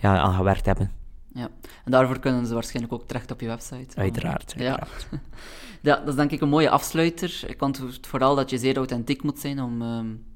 ja, 0.00 0.18
aangewerkt 0.18 0.66
hebben. 0.66 0.90
Ja, 1.34 1.48
en 1.84 1.90
daarvoor 1.90 2.18
kunnen 2.18 2.46
ze 2.46 2.54
waarschijnlijk 2.54 2.94
ook 2.94 3.06
terecht 3.06 3.30
op 3.30 3.40
je 3.40 3.46
website. 3.46 3.96
Uiteraard, 3.96 4.54
Ja. 4.56 4.78
ja, 5.82 5.96
dat 5.96 6.08
is 6.08 6.14
denk 6.14 6.30
ik 6.30 6.40
een 6.40 6.48
mooie 6.48 6.70
afsluiter. 6.70 7.42
Ik 7.46 7.58
vond 7.58 7.82
vooral 8.00 8.34
dat 8.34 8.50
je 8.50 8.58
zeer 8.58 8.76
authentiek 8.76 9.22
moet 9.22 9.38
zijn 9.38 9.62
om... 9.62 9.82
Um 9.82 10.30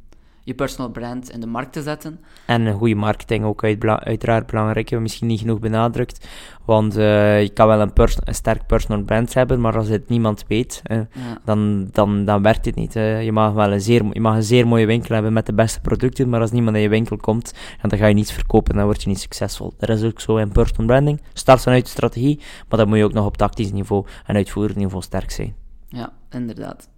je 0.46 0.54
personal 0.54 0.90
brand 0.90 1.30
in 1.30 1.40
de 1.40 1.46
markt 1.46 1.72
te 1.72 1.82
zetten. 1.82 2.20
En 2.46 2.66
een 2.66 2.74
goede 2.74 2.94
marketing 2.94 3.44
ook 3.44 3.64
uit, 3.64 3.84
uiteraard 3.84 4.46
belangrijk. 4.46 4.90
We 4.90 4.98
misschien 4.98 5.26
niet 5.26 5.40
genoeg 5.40 5.58
benadrukt. 5.58 6.28
Want 6.64 6.96
uh, 6.96 7.42
je 7.42 7.48
kan 7.48 7.66
wel 7.66 7.80
een, 7.80 7.90
een, 7.94 8.34
sterk 8.34 8.66
personal 8.66 9.02
brand 9.02 9.34
hebben, 9.34 9.60
maar 9.60 9.76
als 9.76 9.88
het 9.88 10.08
niemand 10.08 10.44
weet, 10.48 10.82
uh, 10.90 10.96
ja. 10.96 11.38
dan, 11.44 11.88
dan, 11.92 12.24
dan 12.24 12.42
werkt 12.42 12.64
het 12.64 12.74
niet. 12.74 12.96
Uh. 12.96 13.24
Je, 13.24 13.32
mag 13.32 13.52
wel 13.52 13.72
een 13.72 13.80
zeer, 13.80 14.04
je 14.12 14.20
mag 14.20 14.34
een 14.34 14.42
zeer 14.42 14.66
mooie 14.66 14.86
winkel 14.86 15.14
hebben 15.14 15.32
met 15.32 15.46
de 15.46 15.54
beste 15.54 15.80
producten, 15.80 16.28
maar 16.28 16.40
als 16.40 16.50
niemand 16.50 16.76
in 16.76 16.82
je 16.82 16.88
winkel 16.88 17.16
komt, 17.16 17.54
dan 17.82 17.98
ga 17.98 18.06
je 18.06 18.14
niets 18.14 18.32
verkopen 18.32 18.72
en 18.72 18.78
dan 18.78 18.86
word 18.86 19.02
je 19.02 19.08
niet 19.08 19.20
succesvol. 19.20 19.74
Dat 19.78 19.88
is 19.88 20.02
ook 20.02 20.20
zo 20.20 20.36
in 20.36 20.52
personal 20.52 20.86
branding. 20.86 21.20
Start 21.32 21.62
vanuit 21.62 21.84
de 21.84 21.90
strategie, 21.90 22.40
maar 22.68 22.78
dan 22.78 22.88
moet 22.88 22.98
je 22.98 23.04
ook 23.04 23.12
nog 23.12 23.26
op 23.26 23.36
tactisch 23.36 23.72
niveau 23.72 24.06
en 24.26 24.34
uitvoerend 24.34 24.76
niveau 24.76 25.02
sterk 25.02 25.30
zijn. 25.30 25.54
Ja, 25.88 26.12
inderdaad. 26.30 26.88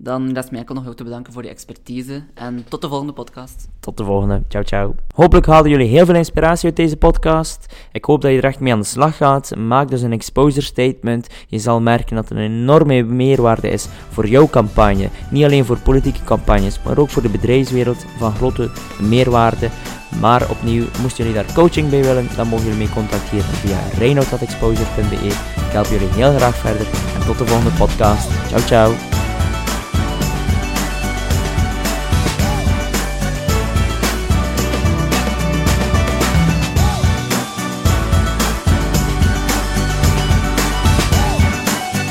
Dan 0.00 0.32
rest 0.32 0.50
mij 0.50 0.60
enkel 0.60 0.74
nog 0.74 0.84
jou 0.84 0.96
te 0.96 1.04
bedanken 1.04 1.32
voor 1.32 1.42
je 1.42 1.48
expertise. 1.48 2.22
En 2.34 2.64
tot 2.68 2.80
de 2.80 2.88
volgende 2.88 3.12
podcast. 3.12 3.68
Tot 3.80 3.96
de 3.96 4.04
volgende. 4.04 4.42
Ciao, 4.48 4.62
ciao. 4.64 4.94
Hopelijk 5.14 5.46
haalden 5.46 5.70
jullie 5.70 5.88
heel 5.88 6.04
veel 6.04 6.14
inspiratie 6.14 6.66
uit 6.66 6.76
deze 6.76 6.96
podcast. 6.96 7.74
Ik 7.92 8.04
hoop 8.04 8.22
dat 8.22 8.30
je 8.30 8.36
er 8.36 8.44
echt 8.44 8.60
mee 8.60 8.72
aan 8.72 8.80
de 8.80 8.86
slag 8.86 9.16
gaat. 9.16 9.56
Maak 9.56 9.88
dus 9.88 10.02
een 10.02 10.12
exposure 10.12 10.66
statement. 10.66 11.26
Je 11.46 11.58
zal 11.58 11.80
merken 11.80 12.16
dat 12.16 12.30
er 12.30 12.36
een 12.36 12.50
enorme 12.50 13.02
meerwaarde 13.02 13.70
is 13.70 13.88
voor 14.08 14.28
jouw 14.28 14.48
campagne. 14.48 15.08
Niet 15.30 15.44
alleen 15.44 15.64
voor 15.64 15.78
politieke 15.78 16.24
campagnes, 16.24 16.82
maar 16.82 16.98
ook 16.98 17.08
voor 17.08 17.22
de 17.22 17.28
bedrijfswereld 17.28 18.04
van 18.18 18.34
grote 18.34 18.70
meerwaarde. 19.00 19.68
Maar 20.20 20.50
opnieuw, 20.50 20.84
moesten 21.00 21.24
jullie 21.24 21.42
daar 21.42 21.54
coaching 21.54 21.90
bij 21.90 22.02
willen, 22.02 22.28
dan 22.36 22.48
mogen 22.48 22.64
jullie 22.64 22.80
mee 22.80 22.94
contacteren 22.94 23.44
via 23.44 23.78
reinoud.exposure.be. 23.98 25.26
Ik 25.26 25.72
help 25.72 25.86
jullie 25.86 26.08
heel 26.08 26.32
graag 26.36 26.54
verder 26.54 26.86
en 27.20 27.26
tot 27.26 27.38
de 27.38 27.46
volgende 27.46 27.76
podcast. 27.76 28.30
Ciao, 28.48 28.60
ciao. 28.60 29.17